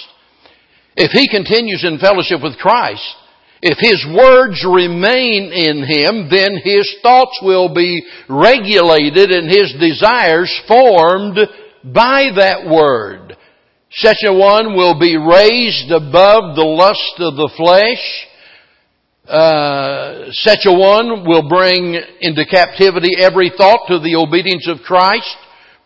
If 0.95 1.11
he 1.11 1.27
continues 1.27 1.83
in 1.83 1.99
fellowship 1.99 2.41
with 2.41 2.57
Christ, 2.57 3.15
if 3.61 3.77
his 3.79 4.05
words 4.13 4.63
remain 4.69 5.51
in 5.53 5.85
him, 5.87 6.27
then 6.29 6.59
his 6.61 6.95
thoughts 7.01 7.39
will 7.41 7.73
be 7.73 8.05
regulated 8.27 9.31
and 9.31 9.49
his 9.49 9.73
desires 9.79 10.51
formed 10.67 11.37
by 11.83 12.29
that 12.35 12.67
word. 12.67 13.37
Such 13.91 14.17
a 14.27 14.33
one 14.33 14.75
will 14.75 14.99
be 14.99 15.15
raised 15.15 15.91
above 15.91 16.55
the 16.55 16.65
lust 16.65 17.15
of 17.19 17.35
the 17.35 17.51
flesh. 17.55 18.27
Uh, 19.27 20.25
such 20.31 20.65
a 20.65 20.73
one 20.73 21.25
will 21.25 21.47
bring 21.47 21.95
into 22.19 22.45
captivity 22.45 23.15
every 23.17 23.51
thought 23.55 23.87
to 23.87 23.99
the 23.99 24.19
obedience 24.19 24.67
of 24.67 24.83
Christ, 24.85 25.37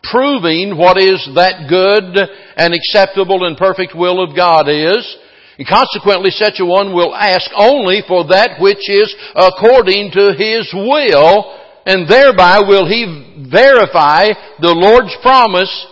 proving 0.02 0.76
what 0.76 0.98
is 0.98 1.22
that 1.36 1.68
good 1.68 2.18
and 2.56 2.74
acceptable 2.74 3.46
and 3.46 3.56
perfect 3.56 3.94
will 3.94 4.22
of 4.22 4.34
God 4.34 4.68
is. 4.68 5.16
And 5.56 5.68
consequently, 5.68 6.30
such 6.30 6.58
a 6.58 6.66
one 6.66 6.92
will 6.92 7.14
ask 7.14 7.48
only 7.56 8.02
for 8.08 8.26
that 8.26 8.60
which 8.60 8.90
is 8.90 9.14
according 9.36 10.10
to 10.12 10.34
his 10.34 10.66
will, 10.74 11.58
and 11.86 12.10
thereby 12.10 12.58
will 12.66 12.86
he 12.88 13.46
verify 13.50 14.26
the 14.60 14.74
Lord's 14.74 15.14
promise 15.22 15.86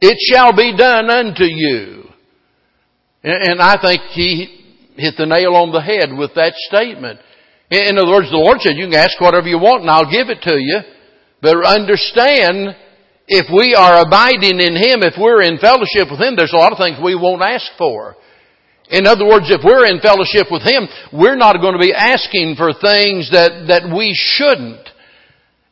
it 0.00 0.16
shall 0.32 0.56
be 0.56 0.74
done 0.76 1.10
unto 1.10 1.44
you. 1.44 2.04
And 3.22 3.60
I 3.60 3.76
think 3.82 4.00
he 4.12 4.55
hit 4.96 5.14
the 5.16 5.26
nail 5.26 5.54
on 5.54 5.72
the 5.72 5.80
head 5.80 6.10
with 6.16 6.34
that 6.34 6.54
statement. 6.68 7.20
In 7.70 7.98
other 7.98 8.10
words, 8.10 8.30
the 8.30 8.38
Lord 8.38 8.60
said, 8.60 8.76
you 8.76 8.86
can 8.86 8.94
ask 8.94 9.20
whatever 9.20 9.48
you 9.48 9.58
want 9.58 9.82
and 9.82 9.90
I'll 9.90 10.10
give 10.10 10.30
it 10.30 10.42
to 10.46 10.54
you. 10.54 10.80
But 11.42 11.66
understand, 11.66 12.74
if 13.26 13.50
we 13.50 13.74
are 13.74 14.06
abiding 14.06 14.62
in 14.62 14.78
Him, 14.78 15.02
if 15.02 15.18
we're 15.18 15.42
in 15.42 15.58
fellowship 15.58 16.10
with 16.10 16.22
Him, 16.22 16.38
there's 16.38 16.54
a 16.54 16.62
lot 16.62 16.72
of 16.72 16.78
things 16.78 16.98
we 17.02 17.18
won't 17.18 17.42
ask 17.42 17.66
for. 17.76 18.14
In 18.88 19.06
other 19.06 19.26
words, 19.26 19.50
if 19.50 19.66
we're 19.66 19.90
in 19.90 19.98
fellowship 19.98 20.46
with 20.46 20.62
Him, 20.62 20.86
we're 21.12 21.36
not 21.36 21.58
going 21.58 21.74
to 21.74 21.82
be 21.82 21.92
asking 21.92 22.54
for 22.54 22.70
things 22.70 23.34
that, 23.34 23.66
that 23.66 23.90
we 23.90 24.14
shouldn't. 24.14 24.86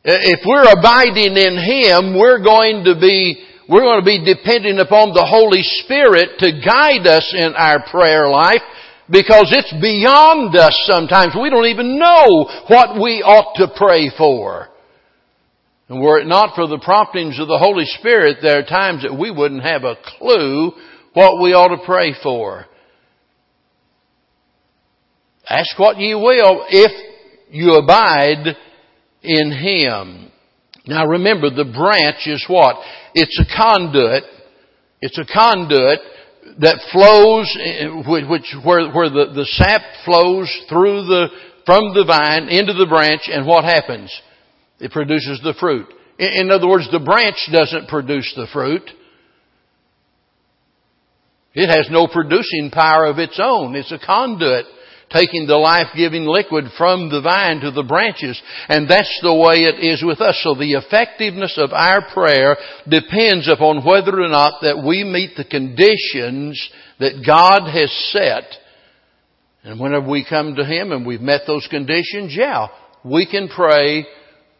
If 0.03 0.43
we're 0.43 0.67
abiding 0.67 1.39
in 1.39 1.55
Him, 1.55 2.19
we're 2.19 2.43
going 2.43 2.83
to 2.85 2.99
be 2.99 3.41
we're 3.67 3.81
going 3.81 3.97
to 3.97 4.05
be 4.05 4.21
depending 4.21 4.77
upon 4.77 5.09
the 5.09 5.25
Holy 5.25 5.65
Spirit 5.81 6.37
to 6.37 6.53
guide 6.61 7.07
us 7.09 7.33
in 7.33 7.55
our 7.57 7.81
prayer 7.89 8.29
life 8.29 8.61
because 9.09 9.51
it's 9.51 9.73
beyond 9.81 10.55
us 10.55 10.75
sometimes. 10.85 11.35
We 11.39 11.49
don't 11.49 11.67
even 11.67 11.99
know 11.99 12.49
what 12.67 13.01
we 13.01 13.21
ought 13.21 13.55
to 13.57 13.67
pray 13.75 14.11
for. 14.17 14.69
And 15.87 16.01
were 16.01 16.19
it 16.19 16.27
not 16.27 16.55
for 16.55 16.67
the 16.67 16.79
promptings 16.79 17.39
of 17.39 17.47
the 17.47 17.59
Holy 17.59 17.85
Spirit, 17.85 18.37
there 18.41 18.59
are 18.59 18.63
times 18.63 19.03
that 19.03 19.17
we 19.17 19.29
wouldn't 19.29 19.63
have 19.63 19.83
a 19.83 19.97
clue 20.17 20.71
what 21.13 21.41
we 21.41 21.53
ought 21.53 21.75
to 21.75 21.85
pray 21.85 22.15
for. 22.23 22.65
Ask 25.47 25.77
what 25.77 25.97
ye 25.97 26.15
will 26.15 26.65
if 26.69 26.91
you 27.51 27.73
abide 27.73 28.57
in 29.21 29.51
Him. 29.51 30.31
Now 30.87 31.05
remember, 31.05 31.51
the 31.51 31.65
branch 31.65 32.25
is 32.25 32.43
what? 32.47 32.77
It's 33.13 33.39
a 33.39 33.55
conduit. 33.55 34.23
It's 35.01 35.19
a 35.19 35.25
conduit 35.31 35.99
that 36.59 36.79
flows, 36.91 37.51
which, 38.29 38.55
where, 38.63 38.89
where 38.91 39.09
the, 39.09 39.33
the 39.33 39.45
sap 39.45 39.81
flows 40.05 40.49
through 40.69 41.05
the, 41.05 41.27
from 41.65 41.93
the 41.93 42.05
vine 42.05 42.47
into 42.49 42.73
the 42.73 42.87
branch 42.87 43.23
and 43.27 43.45
what 43.45 43.65
happens? 43.65 44.13
It 44.79 44.91
produces 44.91 45.41
the 45.43 45.53
fruit. 45.59 45.87
In, 46.17 46.45
in 46.45 46.51
other 46.51 46.67
words, 46.67 46.89
the 46.91 46.99
branch 46.99 47.37
doesn't 47.51 47.87
produce 47.87 48.31
the 48.35 48.47
fruit. 48.51 48.89
It 51.53 51.67
has 51.67 51.87
no 51.89 52.07
producing 52.07 52.69
power 52.71 53.05
of 53.05 53.17
its 53.17 53.39
own. 53.41 53.75
It's 53.75 53.91
a 53.91 53.99
conduit 53.99 54.65
taking 55.09 55.45
the 55.47 55.55
life-giving 55.55 56.25
liquid 56.25 56.65
from 56.77 57.09
the 57.09 57.21
vine 57.21 57.59
to 57.61 57.71
the 57.71 57.83
branches. 57.83 58.41
And 58.67 58.89
that's 58.89 59.19
the 59.21 59.33
way 59.33 59.63
it 59.63 59.83
is 59.83 60.03
with 60.03 60.21
us. 60.21 60.39
So 60.43 60.55
the 60.55 60.73
effectiveness 60.73 61.57
of 61.57 61.71
our 61.73 62.01
prayer 62.11 62.57
depends 62.87 63.47
upon 63.47 63.85
whether 63.85 64.19
or 64.19 64.29
not 64.29 64.61
that 64.61 64.83
we 64.85 65.03
meet 65.03 65.35
the 65.37 65.45
conditions 65.45 66.69
that 66.99 67.23
God 67.25 67.69
has 67.69 67.91
set. 68.11 68.43
And 69.63 69.79
whenever 69.79 70.09
we 70.09 70.25
come 70.27 70.55
to 70.55 70.65
Him 70.65 70.91
and 70.91 71.05
we've 71.05 71.21
met 71.21 71.41
those 71.47 71.67
conditions, 71.69 72.35
yeah, 72.35 72.67
we 73.03 73.25
can 73.29 73.47
pray 73.47 74.05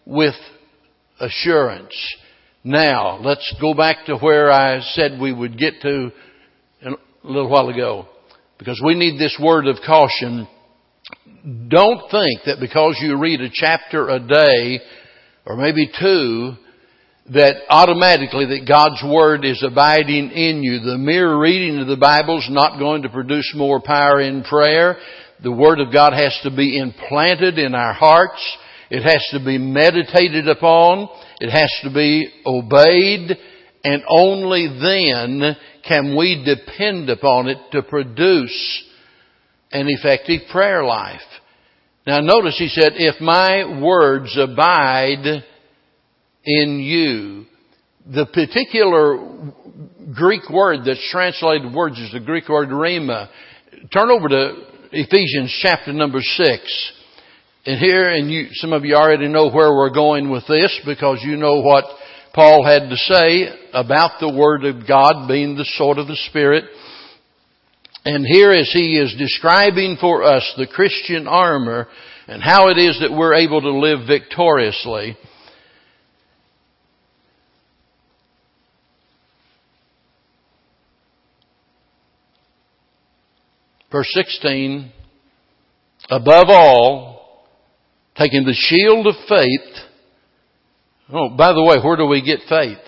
with 0.06 0.36
assurance. 1.20 1.96
Now, 2.64 3.20
let's 3.20 3.54
go 3.62 3.74
back 3.74 4.06
to 4.08 4.18
where 4.18 4.52
I 4.52 4.82
said 4.82 5.20
we 5.20 5.34
would 5.34 5.58
get 5.58 5.82
to 5.82 6.12
a 6.84 6.92
little 7.24 7.50
while 7.50 7.70
ago 7.70 8.08
because 8.58 8.82
we 8.84 8.96
need 8.96 9.20
this 9.20 9.38
word 9.42 9.68
of 9.68 9.78
caution. 9.86 10.48
Don't 11.68 12.10
think 12.10 12.42
that 12.46 12.58
because 12.60 12.98
you 13.02 13.18
read 13.20 13.42
a 13.42 13.50
chapter 13.52 14.10
a 14.10 14.20
day, 14.20 14.80
or 15.46 15.56
maybe 15.56 15.90
two, 16.00 16.54
that 17.34 17.56
automatically 17.70 18.46
that 18.46 18.68
God's 18.68 19.02
Word 19.04 19.46
is 19.46 19.64
abiding 19.64 20.32
in 20.32 20.62
you. 20.62 20.80
The 20.80 20.98
mere 20.98 21.40
reading 21.40 21.80
of 21.80 21.88
the 21.88 21.98
Bible 21.98 22.38
is 22.38 22.48
not 22.50 22.78
going 22.78 23.02
to 23.02 23.10
produce 23.10 23.52
more 23.56 23.82
power 23.82 24.22
in 24.22 24.44
prayer. 24.44 24.98
The 25.42 25.52
Word 25.52 25.80
of 25.80 25.92
God 25.92 26.14
has 26.14 26.38
to 26.44 26.56
be 26.56 26.78
implanted 26.78 27.58
in 27.58 27.74
our 27.74 27.94
hearts. 27.94 28.42
It 28.92 29.02
has 29.02 29.26
to 29.32 29.44
be 29.44 29.58
meditated 29.58 30.48
upon. 30.48 31.10
It 31.40 31.50
has 31.50 31.72
to 31.84 31.92
be 31.92 32.32
obeyed. 32.46 33.38
And 33.86 34.02
only 34.10 34.68
then 34.68 35.56
can 35.88 36.18
we 36.18 36.44
depend 36.44 37.08
upon 37.12 37.48
it 37.48 37.60
to 37.72 37.84
produce 37.84 38.84
an 39.72 39.86
effective 39.88 40.42
prayer 40.52 40.84
life. 40.84 41.22
Now 42.08 42.20
notice 42.20 42.58
he 42.58 42.68
said, 42.68 42.94
if 42.96 43.22
my 43.22 43.80
words 43.80 44.36
abide 44.40 45.44
in 46.44 46.80
you, 46.80 47.46
the 48.12 48.26
particular 48.26 49.54
Greek 50.16 50.50
word 50.50 50.80
that's 50.84 51.08
translated 51.12 51.72
words 51.72 52.00
is 52.00 52.12
the 52.12 52.20
Greek 52.20 52.50
word 52.50 52.70
rhema. 52.70 53.30
Turn 53.94 54.10
over 54.10 54.28
to 54.30 54.66
Ephesians 54.94 55.56
chapter 55.62 55.94
number 55.94 56.22
six. 56.22 56.92
And 57.68 57.80
here, 57.80 58.10
and 58.10 58.32
you, 58.32 58.48
some 58.54 58.74
of 58.74 58.84
you 58.84 58.96
already 58.96 59.28
know 59.28 59.52
where 59.52 59.76
we're 59.76 59.94
going 59.94 60.32
with 60.32 60.48
this 60.48 60.82
because 60.88 61.20
you 61.22 61.38
know 61.38 61.62
what 61.62 61.86
Paul 62.36 62.66
had 62.66 62.90
to 62.90 62.98
say 62.98 63.48
about 63.72 64.20
the 64.20 64.30
Word 64.30 64.66
of 64.66 64.86
God 64.86 65.26
being 65.30 65.56
the 65.56 65.64
sword 65.78 65.98
of 65.98 66.08
the 66.08 66.18
Spirit. 66.28 66.66
And 68.04 68.26
here 68.28 68.52
as 68.52 68.70
he 68.74 69.00
is 69.00 69.16
describing 69.18 69.96
for 70.02 70.22
us 70.22 70.54
the 70.58 70.68
Christian 70.68 71.30
armor 71.30 71.88
and 72.28 72.44
how 72.44 72.68
it 72.68 72.78
is 72.78 73.00
that 73.00 73.16
we're 73.16 73.36
able 73.36 73.62
to 73.62 73.72
live 73.72 74.06
victoriously. 74.06 75.18
Verse 83.94 84.10
16, 84.12 84.92
above 86.10 86.48
all, 86.50 87.48
taking 88.18 88.44
the 88.44 88.54
shield 88.54 89.08
of 89.08 89.16
faith. 89.30 89.86
Oh, 91.12 91.30
by 91.30 91.54
the 91.54 91.64
way, 91.64 91.78
where 91.84 91.98
do 91.98 92.08
we 92.08 92.24
get 92.24 92.40
faith? 92.50 92.80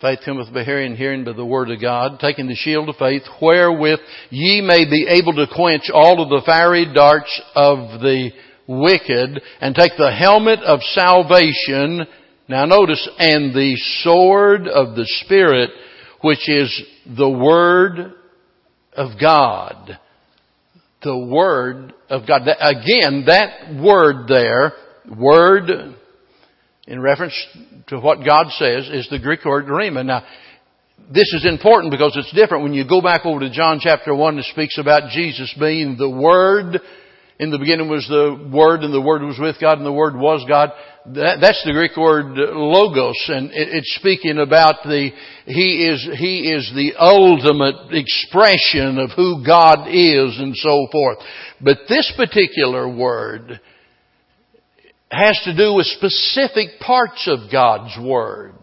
Faith 0.00 0.18
cometh 0.26 0.52
by 0.52 0.64
hearing, 0.64 0.94
hearing 0.94 1.24
by 1.24 1.32
the 1.32 1.46
word 1.46 1.70
of 1.70 1.80
God, 1.80 2.20
taking 2.20 2.46
the 2.46 2.54
shield 2.54 2.90
of 2.90 2.96
faith, 2.96 3.22
wherewith 3.40 4.00
ye 4.28 4.60
may 4.60 4.84
be 4.84 5.06
able 5.08 5.32
to 5.32 5.46
quench 5.54 5.84
all 5.92 6.22
of 6.22 6.28
the 6.28 6.42
fiery 6.44 6.86
darts 6.92 7.40
of 7.54 8.00
the 8.00 8.30
wicked, 8.68 9.40
and 9.62 9.74
take 9.74 9.92
the 9.96 10.12
helmet 10.12 10.58
of 10.60 10.80
salvation, 10.92 12.06
now 12.48 12.66
notice, 12.66 13.08
and 13.18 13.54
the 13.54 13.76
sword 14.02 14.68
of 14.68 14.94
the 14.96 15.06
Spirit, 15.24 15.70
which 16.20 16.46
is 16.48 16.82
the 17.16 17.30
Word 17.30 18.12
of 18.92 19.18
God. 19.18 19.98
The 21.02 21.16
Word 21.16 21.94
of 22.10 22.26
God. 22.26 22.42
Again, 22.42 23.24
that 23.26 23.74
word 23.80 24.28
there, 24.28 24.72
Word, 25.18 25.96
in 26.86 27.00
reference 27.00 27.34
to 27.88 27.98
what 27.98 28.24
God 28.24 28.46
says 28.50 28.88
is 28.88 29.08
the 29.10 29.18
Greek 29.18 29.44
word 29.44 29.66
rhema. 29.66 30.04
Now, 30.04 30.24
this 31.10 31.32
is 31.34 31.44
important 31.44 31.90
because 31.90 32.16
it's 32.16 32.32
different 32.34 32.64
when 32.64 32.74
you 32.74 32.88
go 32.88 33.00
back 33.00 33.26
over 33.26 33.40
to 33.40 33.50
John 33.50 33.78
chapter 33.80 34.14
1 34.14 34.38
it 34.38 34.44
speaks 34.46 34.78
about 34.78 35.10
Jesus 35.10 35.54
being 35.58 35.96
the 35.96 36.10
Word. 36.10 36.80
In 37.38 37.50
the 37.50 37.58
beginning 37.58 37.88
was 37.88 38.06
the 38.08 38.50
Word 38.52 38.80
and 38.80 38.94
the 38.94 39.00
Word 39.00 39.22
was 39.22 39.38
with 39.38 39.56
God 39.60 39.76
and 39.76 39.86
the 39.86 39.92
Word 39.92 40.16
was 40.16 40.44
God. 40.48 40.70
That, 41.14 41.38
that's 41.40 41.62
the 41.64 41.72
Greek 41.72 41.96
word 41.96 42.36
uh, 42.36 42.50
logos 42.52 43.22
and 43.28 43.50
it, 43.50 43.68
it's 43.70 43.94
speaking 44.00 44.38
about 44.38 44.82
the, 44.82 45.10
He 45.44 45.86
is, 45.86 46.08
He 46.18 46.50
is 46.50 46.72
the 46.74 46.94
ultimate 46.98 47.94
expression 47.94 48.98
of 48.98 49.10
who 49.14 49.44
God 49.46 49.86
is 49.88 50.38
and 50.38 50.56
so 50.56 50.88
forth. 50.90 51.18
But 51.60 51.86
this 51.88 52.12
particular 52.16 52.88
word 52.88 53.60
has 55.10 55.40
to 55.44 55.56
do 55.56 55.74
with 55.74 55.86
specific 55.86 56.80
parts 56.80 57.28
of 57.28 57.50
God's 57.50 57.96
Word. 58.00 58.54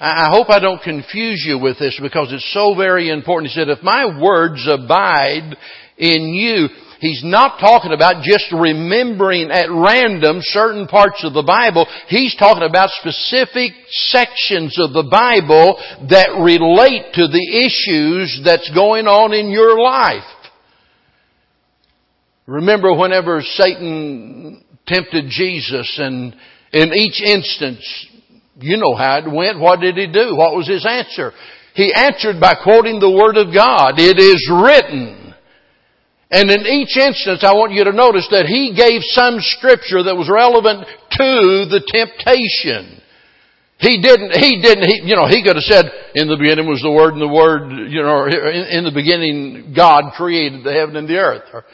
I 0.00 0.28
hope 0.30 0.48
I 0.48 0.60
don't 0.60 0.82
confuse 0.82 1.44
you 1.44 1.58
with 1.58 1.78
this 1.78 1.98
because 2.00 2.32
it's 2.32 2.52
so 2.52 2.74
very 2.76 3.10
important. 3.10 3.50
He 3.50 3.58
said, 3.58 3.68
if 3.68 3.82
my 3.82 4.20
words 4.20 4.68
abide 4.70 5.56
in 5.96 6.28
you, 6.28 6.68
He's 7.00 7.22
not 7.24 7.60
talking 7.60 7.92
about 7.92 8.24
just 8.24 8.46
remembering 8.52 9.50
at 9.52 9.70
random 9.70 10.38
certain 10.40 10.88
parts 10.88 11.22
of 11.24 11.32
the 11.32 11.44
Bible. 11.44 11.86
He's 12.08 12.34
talking 12.34 12.64
about 12.68 12.90
specific 12.90 13.72
sections 13.88 14.76
of 14.80 14.92
the 14.92 15.06
Bible 15.08 15.78
that 16.10 16.40
relate 16.42 17.14
to 17.14 17.28
the 17.28 17.46
issues 17.54 18.40
that's 18.44 18.68
going 18.74 19.06
on 19.06 19.32
in 19.32 19.50
your 19.50 19.80
life. 19.80 20.24
Remember 22.46 22.92
whenever 22.94 23.42
Satan 23.42 24.64
tempted 24.88 25.26
Jesus 25.28 25.98
and 26.00 26.34
in 26.72 26.92
each 26.92 27.22
instance, 27.22 27.84
you 28.60 28.76
know 28.76 28.94
how 28.94 29.18
it 29.18 29.30
went. 29.30 29.60
What 29.60 29.80
did 29.80 29.96
he 29.96 30.06
do? 30.06 30.34
What 30.34 30.56
was 30.56 30.68
his 30.68 30.84
answer? 30.84 31.32
He 31.74 31.94
answered 31.94 32.40
by 32.40 32.54
quoting 32.62 32.98
the 32.98 33.10
Word 33.10 33.36
of 33.36 33.54
God. 33.54 33.94
It 33.96 34.18
is 34.18 34.42
written. 34.50 35.32
And 36.30 36.50
in 36.50 36.66
each 36.66 36.96
instance, 36.96 37.40
I 37.40 37.54
want 37.54 37.72
you 37.72 37.84
to 37.84 37.92
notice 37.92 38.28
that 38.30 38.44
he 38.44 38.76
gave 38.76 39.00
some 39.16 39.40
scripture 39.40 40.02
that 40.04 40.18
was 40.18 40.28
relevant 40.28 40.84
to 40.84 41.32
the 41.72 41.80
temptation. 41.86 43.00
He 43.78 44.02
didn't, 44.02 44.34
he 44.34 44.60
didn't, 44.60 44.84
he, 44.90 45.08
you 45.08 45.14
know, 45.14 45.30
he 45.30 45.40
could 45.40 45.54
have 45.54 45.64
said, 45.64 45.86
in 46.16 46.26
the 46.26 46.36
beginning 46.36 46.66
was 46.66 46.82
the 46.82 46.90
Word 46.90 47.14
and 47.14 47.22
the 47.22 47.32
Word, 47.32 47.70
you 47.88 48.02
know, 48.02 48.26
in, 48.26 48.82
in 48.82 48.84
the 48.84 48.92
beginning 48.92 49.72
God 49.72 50.12
created 50.18 50.64
the 50.64 50.74
heaven 50.74 50.96
and 50.96 51.08
the 51.08 51.16
earth. 51.16 51.46
Or, 51.54 51.64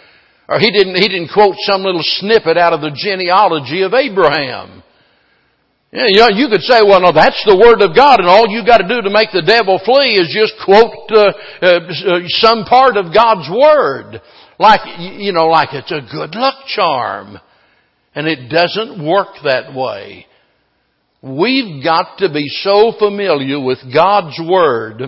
or 0.49 0.59
he 0.59 0.71
didn't, 0.71 0.97
he 0.97 1.09
didn't 1.09 1.31
quote 1.33 1.57
some 1.61 1.83
little 1.83 2.03
snippet 2.03 2.57
out 2.57 2.73
of 2.73 2.81
the 2.81 2.93
genealogy 2.95 3.83
of 3.83 3.95
Abraham. 3.95 4.83
You, 5.95 6.21
know, 6.21 6.29
you 6.35 6.49
could 6.49 6.63
say, 6.63 6.83
well, 6.83 7.01
no, 7.01 7.13
that's 7.13 7.41
the 7.47 7.57
Word 7.57 7.81
of 7.81 7.95
God, 7.95 8.19
and 8.19 8.29
all 8.29 8.49
you 8.49 8.67
got 8.67 8.79
to 8.79 8.89
do 8.89 9.01
to 9.03 9.11
make 9.11 9.31
the 9.31 9.47
devil 9.47 9.79
flee 9.85 10.19
is 10.19 10.27
just 10.35 10.55
quote 10.65 11.07
uh, 11.15 11.31
uh, 11.63 12.27
some 12.43 12.65
part 12.65 12.97
of 12.97 13.15
God's 13.15 13.49
Word, 13.49 14.21
like 14.59 14.81
you 14.99 15.33
know, 15.33 15.47
like 15.47 15.69
it's 15.71 15.93
a 15.93 16.03
good 16.03 16.35
luck 16.35 16.67
charm, 16.67 17.39
and 18.13 18.27
it 18.27 18.51
doesn't 18.51 19.07
work 19.07 19.37
that 19.45 19.73
way. 19.73 20.27
We've 21.23 21.83
got 21.83 22.19
to 22.19 22.29
be 22.29 22.49
so 22.49 22.93
familiar 22.99 23.63
with 23.63 23.79
God's 23.95 24.37
Word, 24.45 25.01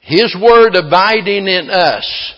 His 0.00 0.34
Word 0.40 0.74
abiding 0.74 1.46
in 1.48 1.68
us, 1.68 2.34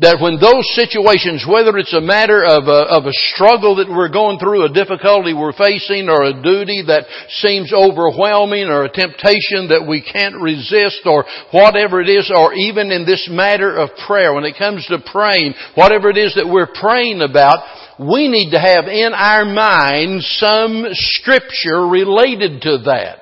that 0.00 0.16
when 0.16 0.40
those 0.40 0.64
situations, 0.72 1.44
whether 1.44 1.76
it's 1.76 1.92
a 1.92 2.00
matter 2.00 2.40
of 2.40 2.64
a, 2.64 2.88
of 2.88 3.04
a 3.04 3.18
struggle 3.36 3.76
that 3.76 3.88
we're 3.88 4.08
going 4.08 4.40
through, 4.40 4.64
a 4.64 4.72
difficulty 4.72 5.36
we're 5.36 5.52
facing, 5.52 6.08
or 6.08 6.24
a 6.24 6.40
duty 6.40 6.80
that 6.88 7.04
seems 7.44 7.68
overwhelming, 7.68 8.72
or 8.72 8.88
a 8.88 8.92
temptation 8.92 9.68
that 9.68 9.84
we 9.84 10.00
can't 10.00 10.40
resist, 10.40 11.04
or 11.04 11.28
whatever 11.52 12.00
it 12.00 12.08
is, 12.08 12.32
or 12.32 12.56
even 12.56 12.88
in 12.90 13.04
this 13.04 13.28
matter 13.30 13.76
of 13.76 13.92
prayer, 14.08 14.32
when 14.32 14.48
it 14.48 14.56
comes 14.56 14.88
to 14.88 15.04
praying, 15.04 15.52
whatever 15.76 16.08
it 16.08 16.16
is 16.16 16.32
that 16.34 16.48
we're 16.48 16.72
praying 16.72 17.20
about, 17.20 17.60
we 18.00 18.32
need 18.32 18.56
to 18.56 18.60
have 18.60 18.88
in 18.88 19.12
our 19.12 19.44
mind 19.44 20.24
some 20.40 20.88
scripture 20.92 21.84
related 21.84 22.62
to 22.62 22.88
that. 22.88 23.19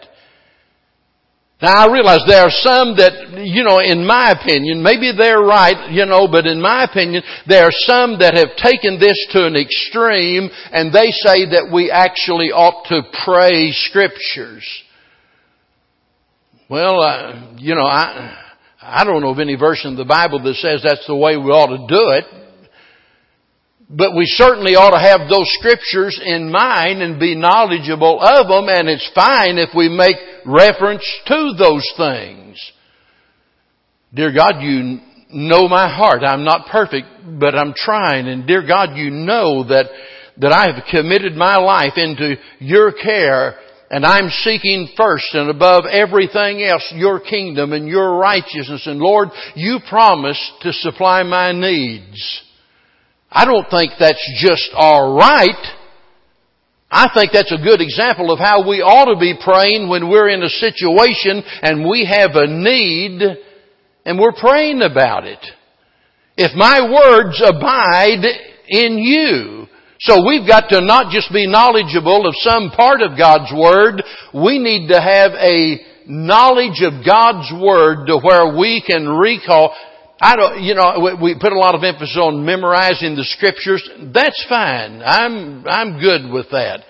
Now 1.61 1.89
I 1.89 1.93
realize 1.93 2.21
there 2.29 2.45
are 2.45 2.51
some 2.51 2.95
that, 2.99 3.43
you 3.43 3.65
know, 3.65 3.81
in 3.81 4.07
my 4.07 4.31
opinion, 4.31 4.81
maybe 4.81 5.11
they're 5.17 5.43
right, 5.43 5.91
you 5.91 6.07
know, 6.07 6.29
but 6.31 6.47
in 6.47 6.61
my 6.61 6.85
opinion, 6.85 7.25
there 7.49 7.65
are 7.65 7.73
some 7.73 8.21
that 8.21 8.35
have 8.35 8.55
taken 8.57 9.01
this 9.01 9.19
to 9.33 9.45
an 9.45 9.57
extreme 9.57 10.51
and 10.71 10.93
they 10.93 11.11
say 11.11 11.51
that 11.51 11.69
we 11.73 11.91
actually 11.91 12.53
ought 12.53 12.87
to 12.89 13.03
pray 13.25 13.73
scriptures. 13.73 14.65
Well, 16.71 17.01
uh, 17.01 17.57
you 17.57 17.75
know, 17.75 17.87
I, 17.87 18.37
I 18.81 19.05
don't 19.05 19.21
know 19.21 19.31
of 19.31 19.41
any 19.41 19.57
verse 19.57 19.83
in 19.85 19.97
the 19.97 20.05
Bible 20.05 20.41
that 20.45 20.55
says 20.55 20.83
that's 20.85 21.07
the 21.09 21.17
way 21.17 21.37
we 21.37 21.51
ought 21.51 21.75
to 21.75 21.87
do 21.89 22.11
it. 22.13 22.25
But 23.91 24.15
we 24.15 24.27
certainly 24.27 24.77
ought 24.77 24.91
to 24.91 25.01
have 25.01 25.31
those 25.31 25.49
scriptures 25.59 26.21
in 26.23 26.53
mind 26.53 27.01
and 27.01 27.19
be 27.19 27.35
knowledgeable 27.35 28.21
of 28.21 28.47
them, 28.47 28.69
and 28.69 28.89
it's 28.89 29.11
fine 29.15 29.57
if 29.57 29.71
we 29.75 29.89
make 29.89 30.17
reference 30.45 31.05
to 31.27 31.55
those 31.59 31.89
things. 31.97 32.73
Dear 34.13 34.33
God, 34.35 34.61
you 34.61 35.01
know 35.31 35.69
my 35.69 35.89
heart. 35.89 36.23
I'm 36.23 36.45
not 36.45 36.69
perfect, 36.71 37.07
but 37.41 37.55
I'm 37.55 37.73
trying, 37.75 38.29
and 38.29 38.47
dear 38.47 38.67
God, 38.67 38.97
you 38.97 39.11
know 39.11 39.65
that, 39.65 39.87
that 40.37 40.53
I 40.53 40.67
have 40.67 40.85
committed 40.91 41.35
my 41.35 41.57
life 41.57 41.97
into 41.97 42.35
your 42.59 42.93
care, 42.93 43.59
and 43.91 44.05
I'm 44.05 44.29
seeking 44.29 44.89
first 44.99 45.33
and 45.33 45.49
above 45.49 45.85
everything 45.91 46.63
else 46.63 46.87
your 46.95 47.21
kingdom 47.21 47.73
and 47.73 47.89
your 47.89 48.19
righteousness, 48.19 48.87
and 48.87 48.99
Lord, 48.99 49.29
you 49.55 49.79
promised 49.89 50.53
to 50.61 50.75
supply 50.75 51.23
my 51.23 51.53
needs. 51.53 52.43
I 53.31 53.45
don't 53.45 53.69
think 53.71 53.93
that's 53.99 54.41
just 54.41 54.71
alright. 54.75 55.77
I 56.91 57.11
think 57.15 57.33
that's 57.33 57.53
a 57.53 57.63
good 57.63 57.83
example 57.83 58.33
of 58.33 58.39
how 58.39 58.67
we 58.67 58.81
ought 58.81 59.13
to 59.13 59.21
be 59.21 59.35
praying 59.45 59.89
when 59.89 60.09
we're 60.09 60.31
in 60.31 60.43
a 60.43 60.49
situation 60.49 61.43
and 61.63 61.89
we 61.89 62.09
have 62.09 62.31
a 62.33 62.47
need 62.47 63.21
and 64.07 64.19
we're 64.19 64.33
praying 64.33 64.81
about 64.81 65.27
it. 65.27 65.45
If 66.39 66.57
my 66.57 66.81
words 66.81 67.43
abide 67.45 68.25
in 68.69 68.97
you, 68.97 69.67
so 70.01 70.25
we've 70.27 70.47
got 70.47 70.69
to 70.71 70.81
not 70.81 71.13
just 71.13 71.33
be 71.33 71.47
knowledgeable 71.47 72.27
of 72.27 72.35
some 72.39 72.71
part 72.71 73.03
of 73.03 73.19
God's 73.19 73.53
Word, 73.53 74.03
we 74.33 74.59
need 74.59 74.89
to 74.89 75.01
have 75.01 75.33
a 75.33 75.81
knowledge 76.07 76.81
of 76.81 77.05
God's 77.05 77.53
Word 77.53 78.07
to 78.07 78.17
where 78.23 78.57
we 78.57 78.83
can 78.87 79.09
recall, 79.09 79.75
I 80.21 80.37
don't, 80.37 80.63
you 80.63 80.75
know, 80.75 81.17
we 81.23 81.37
put 81.41 81.53
a 81.53 81.59
lot 81.59 81.75
of 81.75 81.85
emphasis 81.85 82.19
on 82.21 82.45
memorizing 82.45 83.15
the 83.15 83.25
scriptures. 83.25 83.89
That's 84.13 84.45
fine. 84.49 85.01
I'm, 85.05 85.65
I'm 85.67 86.01
good 86.01 86.33
with 86.33 86.51
that. 86.51 86.81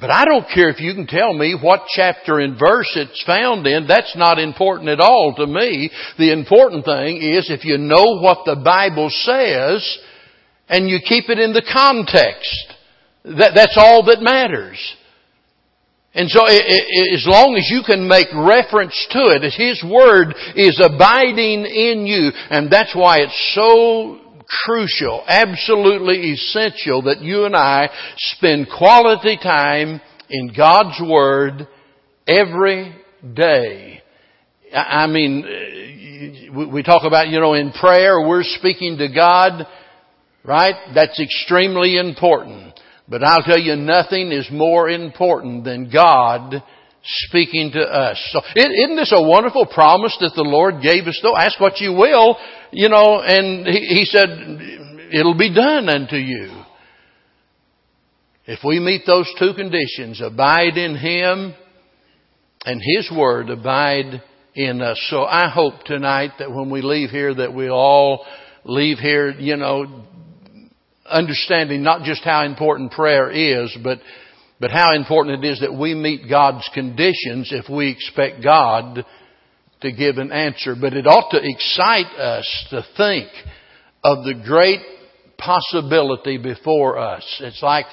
But 0.00 0.10
I 0.10 0.24
don't 0.24 0.46
care 0.52 0.68
if 0.68 0.80
you 0.80 0.94
can 0.94 1.06
tell 1.06 1.32
me 1.34 1.56
what 1.60 1.86
chapter 1.88 2.38
and 2.38 2.58
verse 2.58 2.92
it's 2.94 3.22
found 3.24 3.66
in. 3.66 3.86
That's 3.86 4.16
not 4.16 4.38
important 4.38 4.88
at 4.88 5.00
all 5.00 5.34
to 5.36 5.46
me. 5.46 5.90
The 6.18 6.32
important 6.32 6.84
thing 6.84 7.16
is 7.16 7.50
if 7.50 7.64
you 7.64 7.78
know 7.78 8.20
what 8.20 8.44
the 8.44 8.60
Bible 8.62 9.10
says 9.10 9.98
and 10.68 10.88
you 10.88 10.98
keep 11.04 11.28
it 11.28 11.38
in 11.38 11.52
the 11.52 11.66
context. 11.72 12.74
That, 13.24 13.52
that's 13.54 13.76
all 13.76 14.04
that 14.06 14.20
matters. 14.20 14.78
And 16.18 16.28
so 16.28 16.44
as 16.44 17.24
long 17.30 17.54
as 17.56 17.70
you 17.70 17.82
can 17.86 18.08
make 18.08 18.26
reference 18.34 19.06
to 19.12 19.38
it, 19.38 19.42
His 19.54 19.84
Word 19.88 20.34
is 20.56 20.82
abiding 20.82 21.64
in 21.64 22.06
you. 22.08 22.32
And 22.50 22.68
that's 22.72 22.92
why 22.92 23.18
it's 23.20 23.54
so 23.54 24.18
crucial, 24.64 25.22
absolutely 25.28 26.32
essential 26.32 27.02
that 27.02 27.20
you 27.20 27.44
and 27.44 27.54
I 27.54 27.88
spend 28.16 28.66
quality 28.76 29.38
time 29.40 30.00
in 30.28 30.52
God's 30.56 31.00
Word 31.00 31.68
every 32.26 32.96
day. 33.32 34.02
I 34.74 35.06
mean, 35.06 35.44
uh, 35.44 36.68
we 36.68 36.82
talk 36.82 37.04
about, 37.04 37.28
you 37.28 37.38
know, 37.38 37.54
in 37.54 37.70
prayer, 37.70 38.26
we're 38.26 38.42
speaking 38.42 38.98
to 38.98 39.08
God, 39.08 39.68
right? 40.44 40.74
That's 40.96 41.20
extremely 41.20 41.96
important. 41.96 42.67
But 43.08 43.24
I'll 43.24 43.42
tell 43.42 43.58
you, 43.58 43.74
nothing 43.76 44.32
is 44.32 44.48
more 44.50 44.88
important 44.88 45.64
than 45.64 45.90
God 45.90 46.62
speaking 47.02 47.70
to 47.72 47.80
us. 47.80 48.18
So 48.32 48.40
isn't 48.54 48.96
this 48.96 49.12
a 49.16 49.22
wonderful 49.22 49.66
promise 49.66 50.16
that 50.20 50.32
the 50.34 50.42
Lord 50.42 50.82
gave 50.82 51.06
us 51.06 51.18
though? 51.22 51.36
Ask 51.36 51.58
what 51.58 51.80
you 51.80 51.92
will, 51.92 52.36
you 52.70 52.88
know, 52.88 53.20
and 53.20 53.66
he, 53.66 54.00
he 54.00 54.04
said, 54.04 54.28
it'll 55.12 55.38
be 55.38 55.54
done 55.54 55.88
unto 55.88 56.16
you. 56.16 56.64
If 58.46 58.60
we 58.64 58.80
meet 58.80 59.02
those 59.06 59.30
two 59.38 59.52
conditions, 59.54 60.20
abide 60.22 60.76
in 60.76 60.96
Him 60.96 61.54
and 62.64 62.82
His 62.82 63.10
Word 63.14 63.50
abide 63.50 64.22
in 64.54 64.80
us. 64.80 64.98
So 65.10 65.22
I 65.22 65.48
hope 65.48 65.84
tonight 65.84 66.32
that 66.38 66.50
when 66.50 66.70
we 66.70 66.82
leave 66.82 67.10
here 67.10 67.34
that 67.34 67.54
we 67.54 67.68
all 67.68 68.24
leave 68.64 68.98
here, 68.98 69.30
you 69.30 69.56
know, 69.56 70.06
understanding 71.10 71.82
not 71.82 72.02
just 72.02 72.22
how 72.22 72.44
important 72.44 72.92
prayer 72.92 73.30
is, 73.30 73.76
but 73.82 73.98
but 74.60 74.70
how 74.70 74.94
important 74.94 75.44
it 75.44 75.48
is 75.48 75.60
that 75.60 75.72
we 75.72 75.94
meet 75.94 76.28
God's 76.28 76.68
conditions 76.74 77.52
if 77.52 77.68
we 77.68 77.90
expect 77.90 78.42
God 78.42 79.04
to 79.82 79.92
give 79.92 80.18
an 80.18 80.32
answer. 80.32 80.74
But 80.78 80.94
it 80.94 81.06
ought 81.06 81.30
to 81.30 81.40
excite 81.40 82.18
us 82.18 82.66
to 82.70 82.84
think 82.96 83.28
of 84.02 84.24
the 84.24 84.34
great 84.44 84.80
possibility 85.38 86.38
before 86.38 86.98
us. 86.98 87.24
It's 87.40 87.62
like, 87.62 87.86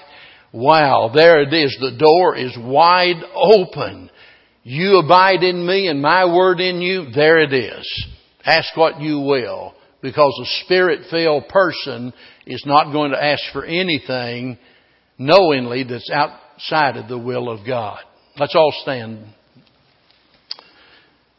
wow, 0.52 1.12
there 1.14 1.44
it 1.44 1.54
is. 1.54 1.78
The 1.80 1.98
door 1.98 2.36
is 2.36 2.58
wide 2.58 3.22
open. 3.36 4.10
You 4.64 4.98
abide 4.98 5.44
in 5.44 5.66
me 5.66 5.88
and 5.88 6.02
my 6.02 6.26
word 6.26 6.60
in 6.60 6.82
you. 6.82 7.12
There 7.14 7.38
it 7.38 7.54
is. 7.54 8.08
Ask 8.44 8.76
what 8.76 9.00
you 9.00 9.20
will. 9.20 9.76
Because 10.06 10.40
a 10.40 10.66
spirit-filled 10.66 11.48
person 11.48 12.14
is 12.46 12.64
not 12.64 12.92
going 12.92 13.10
to 13.10 13.24
ask 13.24 13.42
for 13.52 13.66
anything 13.66 14.56
knowingly 15.18 15.84
that's 15.84 16.12
outside 16.12 16.96
of 16.96 17.08
the 17.08 17.18
will 17.18 17.50
of 17.50 17.66
God. 17.66 17.98
Let's 18.38 18.54
all 18.54 18.72
stand. 18.84 19.26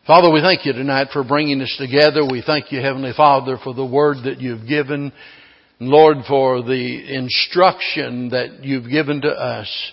Father, 0.04 0.32
we 0.32 0.40
thank 0.40 0.66
you 0.66 0.72
tonight 0.72 1.10
for 1.12 1.22
bringing 1.22 1.62
us 1.62 1.72
together. 1.78 2.24
We 2.28 2.42
thank 2.44 2.72
you, 2.72 2.80
Heavenly 2.80 3.12
Father, 3.16 3.56
for 3.62 3.72
the 3.72 3.86
word 3.86 4.24
that 4.24 4.40
you've 4.40 4.66
given. 4.66 5.12
Lord, 5.78 6.16
for 6.26 6.60
the 6.64 7.14
instruction 7.14 8.30
that 8.30 8.64
you've 8.64 8.90
given 8.90 9.20
to 9.20 9.28
us. 9.28 9.92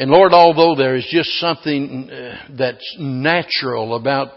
And 0.00 0.10
Lord, 0.10 0.32
although 0.32 0.74
there 0.74 0.96
is 0.96 1.06
just 1.12 1.30
something 1.38 2.10
uh, 2.10 2.38
that's 2.58 2.96
natural 2.98 3.94
about 3.94 4.32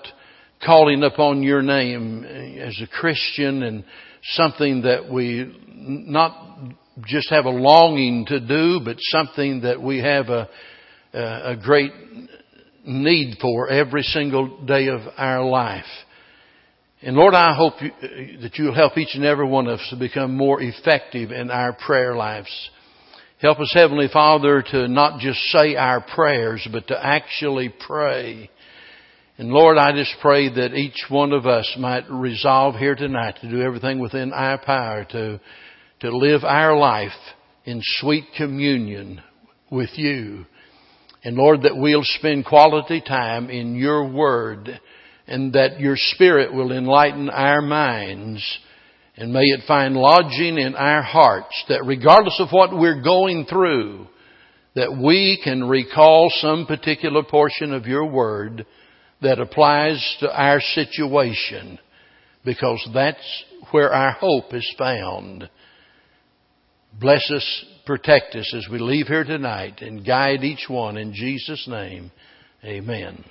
calling 0.63 1.03
upon 1.03 1.43
your 1.43 1.61
name 1.61 2.23
as 2.23 2.79
a 2.81 2.87
Christian 2.87 3.63
and 3.63 3.83
something 4.33 4.83
that 4.83 5.11
we 5.11 5.53
not 5.67 6.57
just 7.05 7.29
have 7.29 7.45
a 7.45 7.49
longing 7.49 8.25
to 8.27 8.39
do, 8.39 8.79
but 8.83 8.97
something 8.99 9.61
that 9.61 9.81
we 9.81 9.99
have 9.99 10.29
a, 10.29 10.49
a 11.13 11.55
great 11.61 11.91
need 12.85 13.37
for 13.41 13.69
every 13.69 14.03
single 14.03 14.65
day 14.65 14.87
of 14.87 15.01
our 15.17 15.43
life. 15.43 15.83
And 17.01 17.15
Lord, 17.15 17.33
I 17.33 17.53
hope 17.53 17.73
you, 17.81 17.91
that 18.41 18.51
you'll 18.55 18.73
help 18.73 18.97
each 18.97 19.13
and 19.13 19.25
every 19.25 19.47
one 19.47 19.67
of 19.67 19.79
us 19.79 19.87
to 19.89 19.95
become 19.95 20.35
more 20.35 20.61
effective 20.61 21.31
in 21.31 21.51
our 21.51 21.73
prayer 21.73 22.15
lives. 22.15 22.49
Help 23.41 23.59
us, 23.59 23.71
Heavenly 23.73 24.07
Father, 24.11 24.63
to 24.71 24.87
not 24.87 25.19
just 25.19 25.39
say 25.51 25.75
our 25.75 26.01
prayers, 26.15 26.67
but 26.71 26.87
to 26.87 27.05
actually 27.05 27.73
pray. 27.85 28.49
And 29.37 29.49
Lord, 29.49 29.77
I 29.77 29.91
just 29.91 30.15
pray 30.21 30.47
that 30.47 30.75
each 30.75 31.05
one 31.09 31.33
of 31.33 31.45
us 31.45 31.69
might 31.77 32.09
resolve 32.09 32.75
here 32.75 32.95
tonight 32.95 33.35
to 33.41 33.49
do 33.49 33.61
everything 33.61 33.99
within 33.99 34.31
our 34.31 34.57
power 34.57 35.05
to 35.11 35.41
to 35.99 36.15
live 36.15 36.43
our 36.43 36.77
life 36.77 37.11
in 37.65 37.81
sweet 37.81 38.25
communion 38.37 39.21
with 39.69 39.89
you. 39.95 40.45
And 41.23 41.35
Lord, 41.35 41.63
that 41.63 41.75
we'll 41.75 42.03
spend 42.03 42.45
quality 42.45 43.01
time 43.01 43.49
in 43.49 43.75
your 43.75 44.09
word 44.09 44.79
and 45.27 45.53
that 45.53 45.79
your 45.79 45.95
spirit 45.97 46.53
will 46.53 46.71
enlighten 46.71 47.29
our 47.29 47.61
minds 47.61 48.59
and 49.17 49.33
may 49.33 49.43
it 49.43 49.61
find 49.67 49.95
lodging 49.95 50.57
in 50.57 50.75
our 50.75 51.01
hearts 51.01 51.63
that 51.69 51.85
regardless 51.85 52.39
of 52.39 52.49
what 52.51 52.77
we're 52.77 53.01
going 53.01 53.45
through, 53.45 54.07
that 54.75 54.95
we 55.01 55.39
can 55.43 55.63
recall 55.63 56.29
some 56.35 56.65
particular 56.65 57.23
portion 57.23 57.73
of 57.73 57.85
your 57.85 58.05
word 58.05 58.65
that 59.21 59.39
applies 59.39 60.17
to 60.19 60.31
our 60.31 60.59
situation 60.59 61.79
because 62.43 62.87
that's 62.93 63.43
where 63.71 63.93
our 63.93 64.11
hope 64.11 64.53
is 64.53 64.75
found. 64.77 65.49
Bless 66.99 67.29
us, 67.31 67.65
protect 67.85 68.35
us 68.35 68.53
as 68.55 68.67
we 68.71 68.79
leave 68.79 69.07
here 69.07 69.23
tonight, 69.23 69.81
and 69.81 70.05
guide 70.05 70.43
each 70.43 70.65
one 70.69 70.97
in 70.97 71.13
Jesus' 71.13 71.67
name. 71.67 72.11
Amen. 72.63 73.23